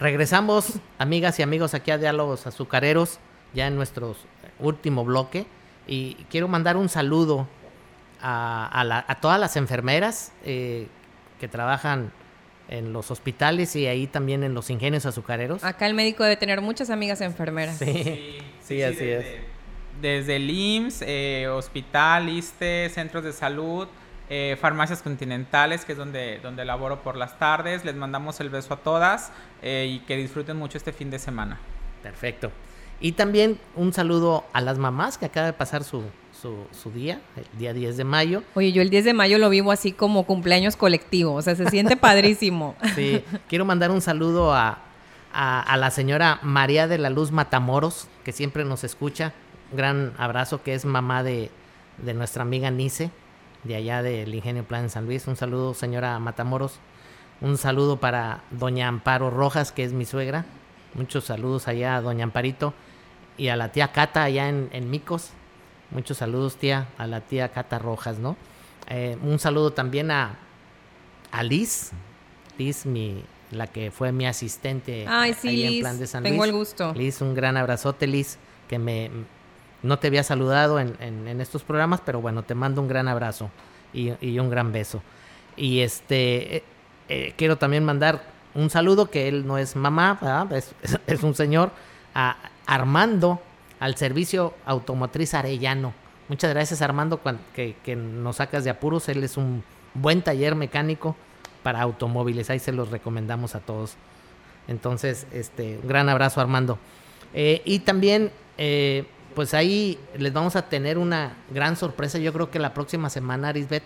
[0.00, 3.18] Regresamos, amigas y amigos, aquí a Diálogos Azucareros,
[3.52, 4.16] ya en nuestro
[4.58, 5.44] último bloque.
[5.86, 7.46] Y quiero mandar un saludo
[8.22, 10.88] a, todas las enfermeras eh,
[11.38, 12.12] que trabajan
[12.68, 15.64] en los hospitales y ahí también en los ingenios azucareros.
[15.64, 17.76] Acá el médico debe tener muchas amigas enfermeras.
[17.76, 19.26] Sí, sí, así es.
[20.00, 23.86] Desde el IMSS, eh, hospital, ISTE, centros de salud,
[24.30, 27.84] eh, farmacias Continentales, que es donde, donde laboro por las tardes.
[27.84, 31.58] Les mandamos el beso a todas eh, y que disfruten mucho este fin de semana.
[32.02, 32.50] Perfecto.
[33.00, 36.04] Y también un saludo a las mamás que acaba de pasar su,
[36.40, 38.42] su, su día, el día 10 de mayo.
[38.54, 41.68] Oye, yo el 10 de mayo lo vivo así como cumpleaños colectivo, o sea, se
[41.68, 42.76] siente padrísimo.
[42.94, 44.78] Sí, quiero mandar un saludo a,
[45.32, 49.32] a, a la señora María de la Luz Matamoros, que siempre nos escucha.
[49.72, 51.50] Un gran abrazo, que es mamá de,
[51.98, 53.10] de nuestra amiga Nice,
[53.64, 55.26] de allá del Ingenio Plan en San Luis.
[55.26, 56.78] Un saludo, señora Matamoros.
[57.40, 60.44] Un saludo para doña Amparo Rojas, que es mi suegra.
[60.94, 62.74] Muchos saludos allá a doña Amparito
[63.38, 65.30] y a la tía Cata allá en, en Micos.
[65.90, 68.36] Muchos saludos, tía, a la tía Cata Rojas, ¿no?
[68.88, 70.36] Eh, un saludo también a,
[71.32, 71.92] a Liz.
[72.58, 76.42] Liz, mi, la que fue mi asistente Ay, sí, ahí en Plan de San tengo
[76.44, 76.50] Luis.
[76.50, 76.92] el gusto.
[76.94, 78.38] Liz, un gran abrazote, Liz,
[78.68, 79.10] que me
[79.82, 83.08] no te había saludado en, en- en estos programas, pero bueno, te mando un gran
[83.08, 83.50] abrazo
[83.92, 85.02] y, un gran beso.
[85.56, 86.62] Y este eh,
[87.08, 88.22] eh, quiero también mandar
[88.54, 90.18] un saludo que él no es mamá.
[91.06, 91.70] Es, un señor,
[92.14, 93.40] a Armando,
[93.78, 95.92] al servicio automotriz Arellano.
[96.28, 97.20] Muchas gracias Armando
[97.54, 99.08] que, que nos sacas de apuros.
[99.08, 99.64] Él es un
[99.94, 101.16] buen taller mecánico
[101.62, 102.50] para automóviles.
[102.50, 103.96] Ahí se los recomendamos a todos.
[104.68, 106.78] Entonces, este, un gran abrazo Armando.
[107.34, 109.04] Eh, y también, eh,
[109.34, 112.18] pues ahí les vamos a tener una gran sorpresa.
[112.18, 113.82] Yo creo que la próxima semana, Arisbet,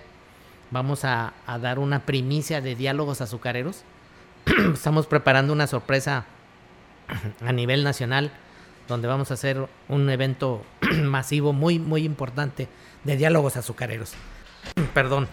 [0.70, 3.84] vamos a, a dar una primicia de diálogos azucareros.
[4.74, 6.26] Estamos preparando una sorpresa
[7.44, 8.30] a nivel nacional,
[8.88, 10.64] donde vamos a hacer un evento
[11.02, 12.68] masivo muy, muy importante
[13.04, 14.14] de diálogos azucareros.
[14.94, 15.28] Perdón.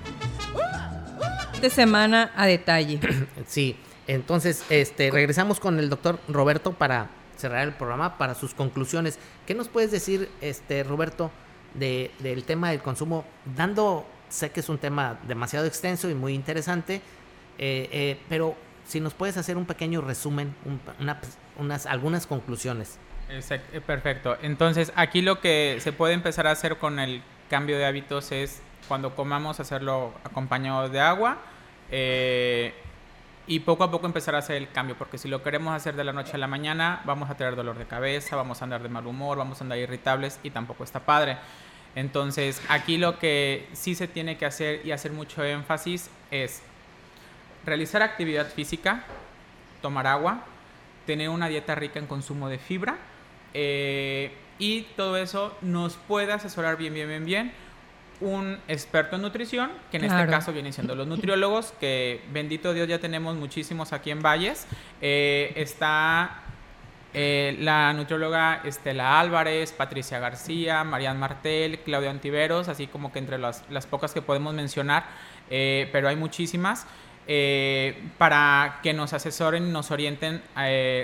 [1.62, 3.00] De semana a detalle.
[3.48, 7.10] Sí, entonces este, regresamos con el doctor Roberto para
[7.42, 9.20] cerrar el programa, para sus conclusiones.
[9.46, 11.32] ¿Qué nos puedes decir, este, Roberto,
[11.74, 13.26] de, del tema del consumo?
[13.56, 16.96] Dando, sé que es un tema demasiado extenso y muy interesante,
[17.58, 18.56] eh, eh, pero
[18.88, 21.20] si nos puedes hacer un pequeño resumen, un- una-
[21.58, 22.98] unas, algunas conclusiones.
[23.30, 24.38] Exact- eh, Perfecto.
[24.42, 28.62] Entonces, aquí lo que se puede empezar a hacer con el cambio de hábitos es
[28.88, 31.38] cuando comamos hacerlo acompañado de agua
[31.92, 32.74] eh,
[33.48, 36.04] y poco a poco empezar a hacer el cambio, porque si lo queremos hacer de
[36.04, 38.90] la noche a la mañana, vamos a tener dolor de cabeza, vamos a andar de
[38.90, 41.38] mal humor, vamos a andar irritables y tampoco está padre.
[41.96, 46.62] Entonces, aquí lo que sí se tiene que hacer y hacer mucho énfasis es
[47.66, 49.04] realizar actividad física,
[49.82, 50.46] tomar agua,
[51.06, 52.98] tener una dieta rica en consumo de fibra
[53.54, 57.52] eh, y todo eso nos puede asesorar bien, bien, bien, bien
[58.22, 60.20] un experto en nutrición, que en Claro.
[60.20, 64.68] este caso vienen siendo los nutriólogos, que bendito Dios ya tenemos muchísimos aquí en Valles.
[65.02, 66.42] Eh, está
[67.14, 73.38] eh, la nutrióloga Estela Álvarez, Patricia García, Marian Martel, Claudia Antiveros, así como que entre
[73.38, 75.04] las, las pocas que podemos mencionar,
[75.50, 76.88] eh, pero hay muchísimas,
[77.28, 80.42] eh, para que nos asesoren, nos orienten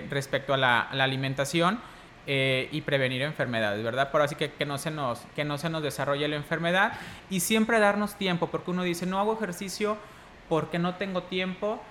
[0.10, 1.80] respecto a la, a la alimentación
[2.28, 4.12] eh, y prevenir enfermedades, ¿verdad?
[4.12, 6.94] Por así que, que, no se nos, que no se nos desarrolle la enfermedad
[7.30, 9.98] y siempre darnos tiempo, porque uno dice, no hago ejercicio
[10.50, 11.82] porque no tengo tiempo,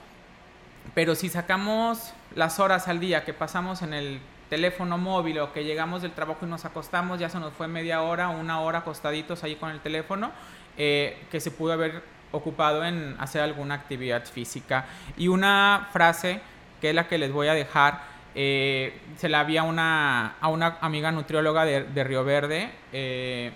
[0.94, 5.64] pero si sacamos las horas al día que pasamos en el teléfono móvil o que
[5.64, 9.42] llegamos del trabajo y nos acostamos, ya se nos fue media hora, una hora acostaditos
[9.42, 10.30] ahí con el teléfono,
[10.76, 14.86] eh, que se pudo haber ocupado en hacer alguna actividad física.
[15.16, 16.40] Y una frase
[16.80, 20.48] que es la que les voy a dejar, eh, se la vi a una, a
[20.48, 23.50] una amiga nutrióloga de, de Río Verde, eh,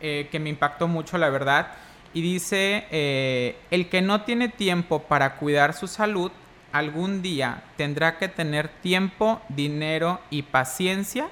[0.00, 1.72] eh, que me impactó mucho, la verdad,
[2.12, 6.30] y dice, el que no tiene tiempo para cuidar su salud,
[6.70, 11.26] algún día tendrá que tener tiempo, dinero y paciencia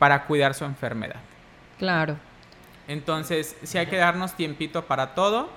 [0.00, 1.20] para cuidar su enfermedad.
[1.78, 2.16] Claro.
[2.88, 5.50] Entonces, sí hay que darnos tiempito para todo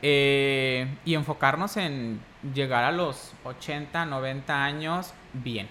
[0.00, 2.18] y enfocarnos en
[2.54, 5.68] llegar a los 80, 90 años bien.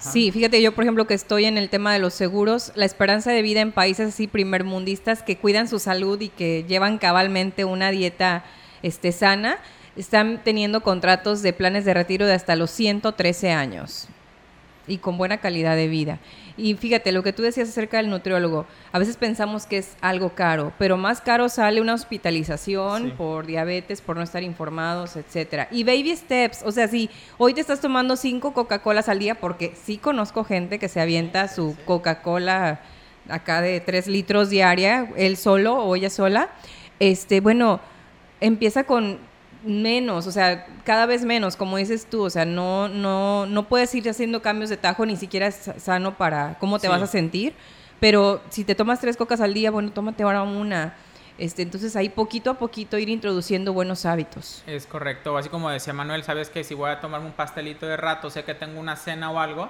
[0.00, 3.32] Sí, fíjate, yo por ejemplo que estoy en el tema de los seguros, la esperanza
[3.32, 7.90] de vida en países así primermundistas que cuidan su salud y que llevan cabalmente una
[7.90, 8.44] dieta
[8.82, 9.58] este, sana,
[9.96, 14.08] están teniendo contratos de planes de retiro de hasta los 113 años
[14.86, 16.18] y con buena calidad de vida.
[16.58, 20.30] Y fíjate, lo que tú decías acerca del nutriólogo, a veces pensamos que es algo
[20.30, 23.14] caro, pero más caro sale una hospitalización Sí.
[23.16, 25.68] por diabetes, por no estar informados, etcétera.
[25.70, 29.72] Y baby steps, o sea, si hoy te estás tomando cinco Coca-Colas al día, porque
[29.80, 32.80] sí conozco gente que se avienta su Coca-Cola
[33.28, 36.48] acá de tres litros diaria, él solo o ella sola,
[36.98, 37.78] este, bueno,
[38.40, 39.18] empieza con
[39.68, 43.94] menos, o sea, cada vez menos, como dices tú, o sea, no, no, no puedes
[43.94, 46.92] ir haciendo cambios de tajo, ni siquiera es sano para cómo te Sí.
[46.92, 47.54] vas a sentir,
[48.00, 50.94] pero si te tomas tres cocas al día, bueno, tómate ahora una.
[51.38, 54.64] Este, entonces ahí poquito a poquito ir introduciendo buenos hábitos.
[54.66, 57.96] Es correcto, así como decía Manuel, sabes que si voy a tomarme un pastelito de
[57.96, 59.68] rato, sé que tengo una cena o algo,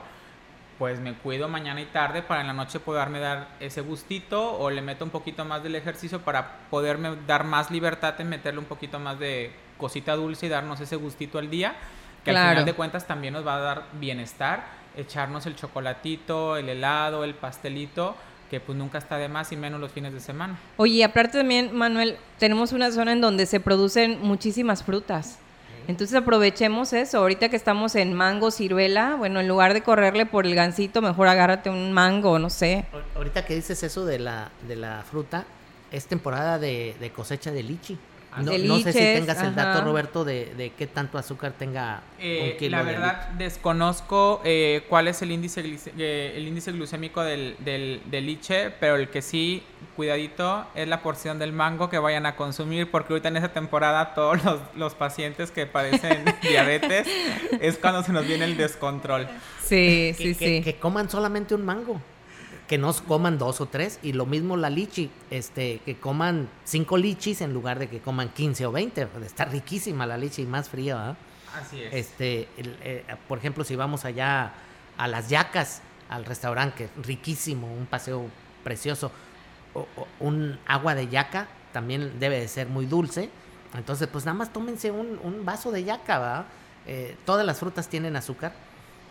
[0.78, 4.70] pues me cuido mañana y tarde para en la noche poderme dar ese gustito o
[4.70, 8.66] le meto un poquito más del ejercicio para poderme dar más libertad en meterle un
[8.66, 11.74] poquito más de cosita dulce y darnos ese gustito al día,
[12.24, 12.50] que al Claro.
[12.50, 14.64] final de cuentas también nos va a dar bienestar,
[14.96, 18.16] echarnos el chocolatito, el helado, el pastelito,
[18.50, 20.58] que pues nunca está de más y menos los fines de semana.
[20.78, 25.38] Oye, y aparte también, Manuel, tenemos una zona en donde se producen muchísimas frutas.
[25.86, 27.18] Entonces aprovechemos eso.
[27.18, 31.28] Ahorita que estamos en mango, ciruela, bueno, en lugar de correrle por el gansito, mejor
[31.28, 32.84] agárrate un mango, no sé.
[32.92, 35.44] Ahor- Ahorita que dices eso de la, de la fruta,
[35.90, 37.98] es temporada de, de cosecha de lichi.
[38.42, 39.80] No, sé si tengas el dato, ajá.
[39.82, 44.84] Roberto, de, de qué tanto azúcar tenga Eh, un kilo la de verdad desconozco eh,
[44.88, 45.62] cuál es el índice
[45.98, 49.62] eh, el índice glucémico del, del, del liche, pero el que sí,
[49.96, 54.14] cuidadito, es la porción del mango que vayan a consumir, porque ahorita en esa temporada
[54.14, 57.06] todos los, los pacientes que padecen diabetes
[57.60, 59.26] es cuando se nos viene el descontrol.
[59.62, 60.62] Sí, que, sí, que- sí.
[60.62, 62.00] que coman solamente un mango.
[62.68, 63.98] Que no coman dos o tres.
[64.02, 65.10] Y lo mismo la lichi.
[65.30, 69.08] Este, que coman cinco lichis en lugar de que coman 15 o 20.
[69.24, 71.16] Está riquísima la lichi y más fría, ¿verdad?
[71.58, 71.94] Así es.
[71.94, 74.52] Este, el, eh, por ejemplo, si vamos allá
[74.98, 78.26] a las yacas, al restaurante, que es riquísimo, un paseo
[78.64, 79.10] precioso,
[79.74, 83.30] o- o un agua de yaca también debe de ser muy dulce.
[83.76, 86.44] Entonces, pues nada más tómense un, un vaso de yaca, ¿verdad?
[86.86, 88.52] Eh, todas las frutas tienen azúcar.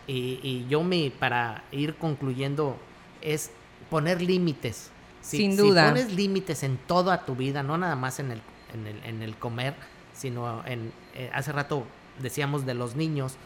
[0.06, 2.76] Y, y yo me, para ir concluyendo,
[3.22, 3.50] es
[3.90, 4.90] poner límites.
[5.20, 5.88] Si- Sin si duda.
[5.88, 8.40] pones límites en toda tu vida, no nada más en el,
[8.74, 9.74] en el, en el comer,
[10.14, 11.84] sino en, eh, hace rato
[12.20, 13.36] decíamos de los niños,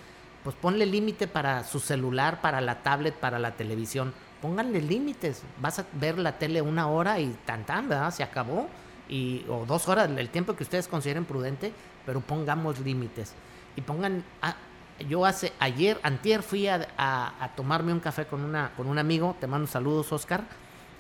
[0.44, 4.12] pues ponle límite para su celular, para la tablet, para la televisión.
[4.40, 5.42] Pónganle límites.
[5.60, 8.10] Vas a ver la tele una hora y tan tan, ¿verdad?
[8.12, 8.68] Se acabó.
[9.08, 11.72] Y, o dos horas, el tiempo que ustedes consideren prudente,
[12.06, 13.34] pero pongamos límites.
[13.76, 14.56] Y pongan, ah,
[15.08, 18.98] yo hace, ayer, antier fui a, a- a tomarme un café con, una, con un
[18.98, 20.42] amigo, te mando saludos, Oscar,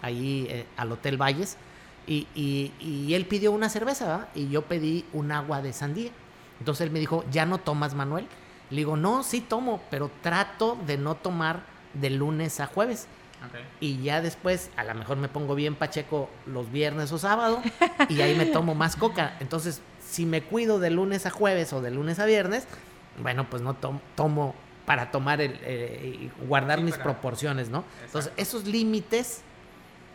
[0.02, 1.56] ahí eh, al Hotel Valles,
[2.06, 4.28] y, y- y él pidió una cerveza, ¿verdad?
[4.34, 6.10] Y yo pedí un agua de sandía.
[6.58, 8.26] Entonces él me dijo, ¿ya no tomas, Manuel?
[8.70, 11.60] Le digo, no, sí tomo, pero trato de no tomar
[11.94, 13.06] de lunes a jueves.
[13.48, 13.58] Ok.
[13.80, 17.60] Y ya después, a lo mejor me pongo bien pacheco los viernes o sábado
[18.08, 19.36] y ahí me tomo más coca.
[19.40, 22.66] Entonces, si me cuido de lunes a jueves o de lunes a viernes,
[23.20, 24.54] bueno, pues no tom- tomo
[24.86, 27.84] para tomar el, eh, y guardar Sí, mis para- proporciones, ¿no?
[28.04, 29.42] Entonces, esos límites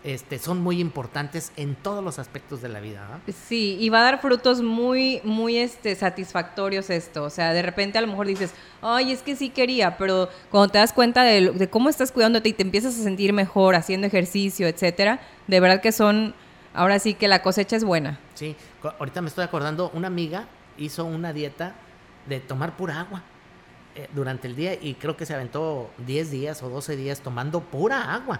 [0.04, 3.06] este, son muy importantes en todos los aspectos de la vida.
[3.12, 3.34] ¿no?
[3.34, 7.24] Sí, y va a dar frutos muy, muy este, satisfactorios esto.
[7.24, 10.72] O sea, de repente a lo mejor dices, ay, es que sí quería, pero cuando
[10.72, 13.76] te das cuenta de, lo- de cómo estás cuidándote y te empiezas a sentir mejor
[13.76, 16.34] haciendo ejercicio, etcétera, de verdad que son,
[16.74, 18.20] ahora sí que la cosecha es buena.
[18.36, 18.56] Sí,
[19.00, 20.46] ahorita me estoy acordando, una amiga
[20.78, 21.74] hizo una dieta
[22.28, 23.22] de tomar pura agua
[23.96, 27.62] eh, durante el día y creo que se aventó 10 días o 12 días tomando
[27.62, 28.40] pura agua.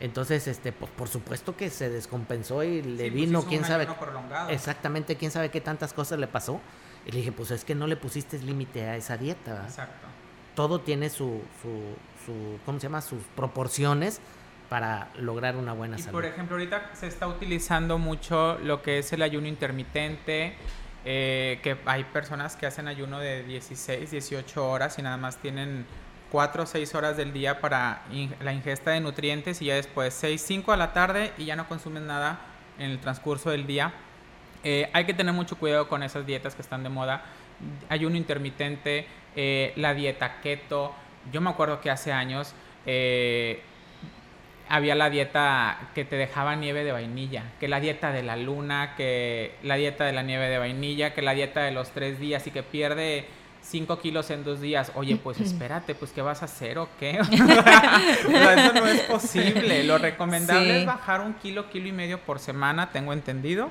[0.00, 3.64] Entonces, este, pues por supuesto que se descompensó y le Sí, pues vino, hizo quién
[3.64, 4.50] sabe, prolongado.
[4.50, 6.60] exactamente, quién sabe qué tantas cosas le pasó.
[7.06, 9.52] Y le dije, pues es que no le pusiste límite a esa dieta.
[9.52, 9.68] ¿verdad?
[9.68, 10.06] Exacto.
[10.54, 11.80] Todo tiene su, su,
[12.26, 13.00] su, ¿cómo se llama?
[13.02, 14.20] Sus proporciones
[14.68, 16.12] para lograr una buena Y salud.
[16.12, 20.54] por ejemplo, ahorita se está utilizando mucho lo que es el ayuno intermitente,
[21.04, 25.84] eh, que hay personas que hacen ayuno de 16, 18 horas y nada más tienen
[26.30, 30.14] 4 o 6 horas del día para in- la ingesta de nutrientes y ya después
[30.14, 32.38] 6, 5 a la tarde y ya no consumen nada
[32.78, 33.92] en el transcurso del día.
[34.64, 37.22] Eh, hay que tener mucho cuidado con esas dietas que están de moda.
[37.88, 40.94] Ayuno intermitente, eh, la dieta keto.
[41.32, 42.54] Yo me acuerdo que hace años
[42.86, 43.62] eh,
[44.68, 48.94] había la dieta que te dejaba nieve de vainilla, que la dieta de la luna,
[48.96, 52.46] que la dieta de la nieve de vainilla, que la dieta de los tres días
[52.46, 53.26] y que pierde
[53.62, 54.92] 5 kilos en dos días.
[54.94, 57.18] Oye, pues espérate, pues ¿qué vas a hacer o qué?
[57.20, 59.84] O sea, eso no es posible.
[59.84, 60.80] Lo recomendable Sí.
[60.80, 63.70] es bajar un kilo, kilo y medio por semana, tengo entendido,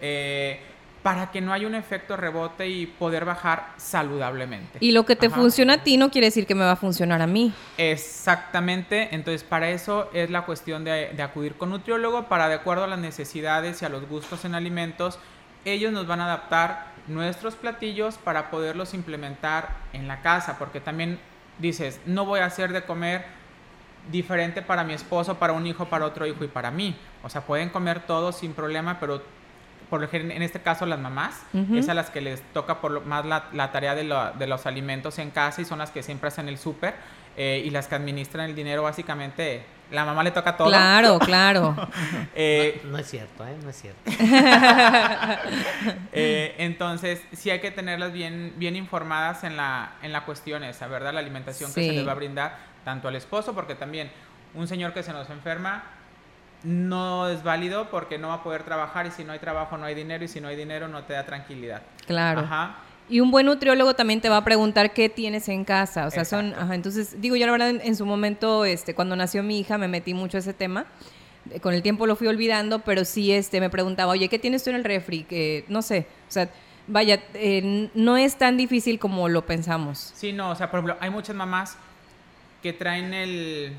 [0.00, 0.60] eh,
[1.04, 4.78] para que no haya un efecto rebote y poder bajar saludablemente.
[4.80, 5.36] Y lo que te Ajá.
[5.36, 7.52] funciona a ti no quiere decir que me va a funcionar a mí.
[7.76, 12.84] Exactamente, entonces para eso es la cuestión de, de acudir con nutriólogo para de acuerdo
[12.84, 15.18] a las necesidades y a los gustos en alimentos,
[15.66, 21.18] ellos nos van a adaptar nuestros platillos para poderlos implementar en la casa, porque también
[21.58, 23.26] dices, no voy a hacer de comer
[24.10, 26.96] diferente para mi esposo, para un hijo, para otro hijo y para mí.
[27.22, 29.22] O sea, pueden comer todos sin problema, pero
[29.94, 31.40] por lo gen- en este caso las mamás,
[31.78, 34.48] es a las que les toca por lo más la, la tarea de, lo- de
[34.48, 36.94] los alimentos en casa y son las que siempre hacen el súper.
[37.36, 40.66] eh, y las que administran el dinero básicamente la mamá le toca todo.
[40.68, 41.76] Claro, claro.
[42.34, 43.56] Eh, no, es cierto, ¿eh?
[43.62, 44.00] No es cierto.
[46.12, 50.86] Eh, entonces, sí hay que tenerlas bien, bien informadas en la, en la cuestión esa,
[50.88, 51.12] ¿verdad?
[51.12, 54.10] La alimentación que se les va a brindar tanto al esposo, porque también
[54.54, 55.84] un señor que se nos enferma
[56.64, 59.84] no es válido porque no va a poder trabajar y si no hay trabajo no
[59.84, 61.82] hay dinero y si no hay dinero no te da tranquilidad.
[62.06, 62.40] Claro.
[62.40, 62.78] Ajá.
[63.08, 66.06] Y un buen nutriólogo también te va a preguntar qué tienes en casa.
[66.06, 66.54] O sea, son.
[66.54, 69.88] Ajá, entonces, digo, yo la verdad, en, su momento, este, cuando nació mi hija, me
[69.88, 70.86] metí mucho a ese tema.
[71.60, 74.70] Con el tiempo lo fui olvidando, pero sí este, me preguntaba, oye, ¿qué tienes tú
[74.70, 75.26] en el refri?
[75.68, 76.06] No sé.
[76.26, 76.48] O sea,
[76.86, 80.12] vaya, eh, no es tan difícil como lo pensamos.
[80.14, 81.76] Sí, no, o sea, por ejemplo, hay muchas mamás
[82.62, 83.76] que traen el,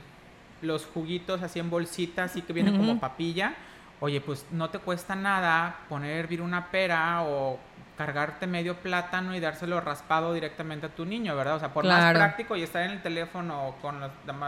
[0.61, 3.55] los juguitos así en bolsitas, y que vienen como papilla.
[3.99, 7.59] Oye, pues no te cuesta nada poner a hervir una pera o
[7.97, 11.55] cargarte medio plátano y dárselo raspado directamente a tu niño, ¿verdad?
[11.55, 14.01] O sea, por más práctico y estar en el teléfono con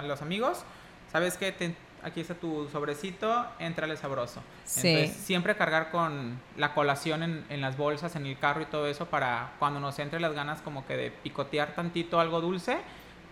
[0.08, 0.64] los, amigos,
[1.12, 1.76] ¿sabes qué?
[2.04, 4.42] aquí está tu sobrecito, entrale sabroso.
[4.66, 4.90] Sí.
[4.90, 8.88] Entonces, siempre cargar con la colación en, en, las bolsas, en el carro y todo
[8.88, 12.78] eso para cuando nos entre las ganas como que de picotear tantito algo dulce,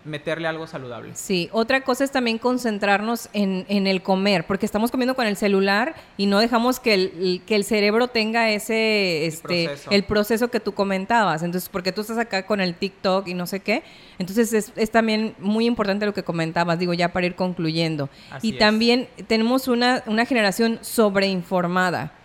[0.06, 1.12] meterle algo saludable.
[1.14, 5.36] Sí, otra cosa es también concentrarnos en, en, el comer, porque estamos comiendo con el
[5.36, 10.48] celular y no dejamos que el, que el cerebro tenga ese, este, el proceso.
[10.48, 11.42] que tú comentabas.
[11.42, 13.82] Entonces, porque tú estás acá con el TikTok y no sé qué.
[14.18, 18.08] Entonces, es, es también muy importante lo que comentabas, digo, ya para ir concluyendo.
[18.42, 22.15] y también tenemos una, una generación sobreinformada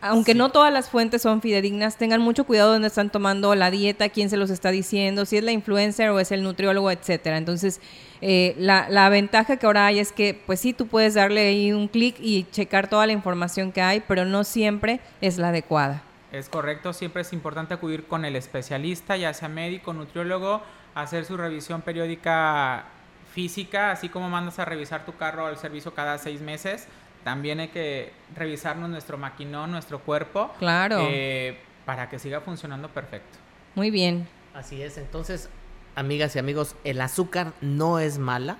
[0.00, 4.08] aunque no todas las fuentes son fidedignas, tengan mucho cuidado donde están tomando la dieta,
[4.08, 7.36] quién se los está diciendo, si es la influencer o es el nutriólogo, etcétera.
[7.36, 7.80] Entonces,
[8.20, 11.72] eh, la, la, ventaja que ahora hay es que, pues sí, tú puedes darle ahí
[11.72, 16.02] un clic y checar toda la información que hay, pero no siempre es la adecuada.
[16.30, 20.62] Es correcto, siempre es importante acudir con el especialista, ya sea médico, nutriólogo,
[20.94, 22.84] hacer su revisión periódica
[23.32, 26.86] física, así como mandas a revisar tu carro al servicio cada seis meses
[27.28, 30.50] también hay que revisarnos nuestro maquinón, nuestro cuerpo.
[30.58, 31.00] Claro.
[31.10, 33.36] Eh, para que siga funcionando perfecto.
[33.74, 34.26] Muy bien.
[34.54, 34.96] Así es.
[34.96, 35.50] Entonces,
[35.94, 38.56] amigas y amigos, el azúcar no es mala.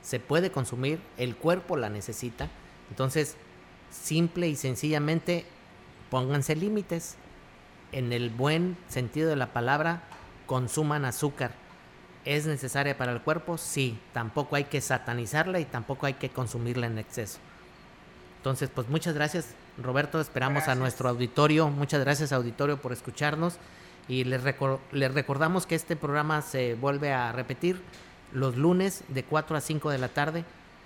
[0.00, 2.48] Se puede consumir, el cuerpo la necesita.
[2.88, 3.36] Entonces,
[3.90, 5.44] simple y sencillamente,
[6.08, 7.18] pónganse límites.
[7.92, 10.04] En el buen sentido de la palabra,
[10.46, 11.52] consuman azúcar.
[12.24, 13.58] ¿Es necesaria para el cuerpo?
[13.58, 13.98] Sí.
[14.14, 17.40] Tampoco hay que satanizarla y tampoco hay que consumirla en exceso.
[18.40, 20.18] Entonces, pues muchas gracias, Roberto.
[20.18, 21.68] Esperamos a nuestro auditorio.
[21.68, 23.58] Muchas gracias, auditorio, por escucharnos.
[24.08, 24.40] Y les,
[24.92, 27.82] les recordamos que este programa se vuelve a repetir
[28.32, 30.44] los lunes de 4 a 5 de la tarde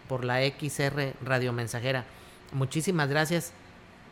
[0.09, 2.05] por la XR Radio Mensajera.
[2.53, 3.53] Muchísimas gracias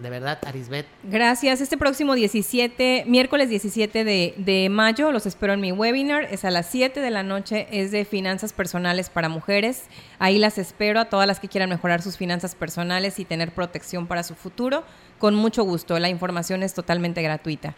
[0.02, 0.86] de verdad, Arisbet.
[1.04, 1.60] Gracias.
[1.60, 6.24] Este próximo 17, miércoles 17 de, mayo, los espero en mi webinar.
[6.24, 9.84] Es a las 7 de la noche, es de finanzas personales para mujeres.
[10.18, 14.06] Ahí las espero a todas las que quieran mejorar sus finanzas personales y tener protección
[14.06, 14.84] para su futuro.
[15.18, 15.98] Con mucho gusto.
[15.98, 17.74] La información es totalmente gratuita.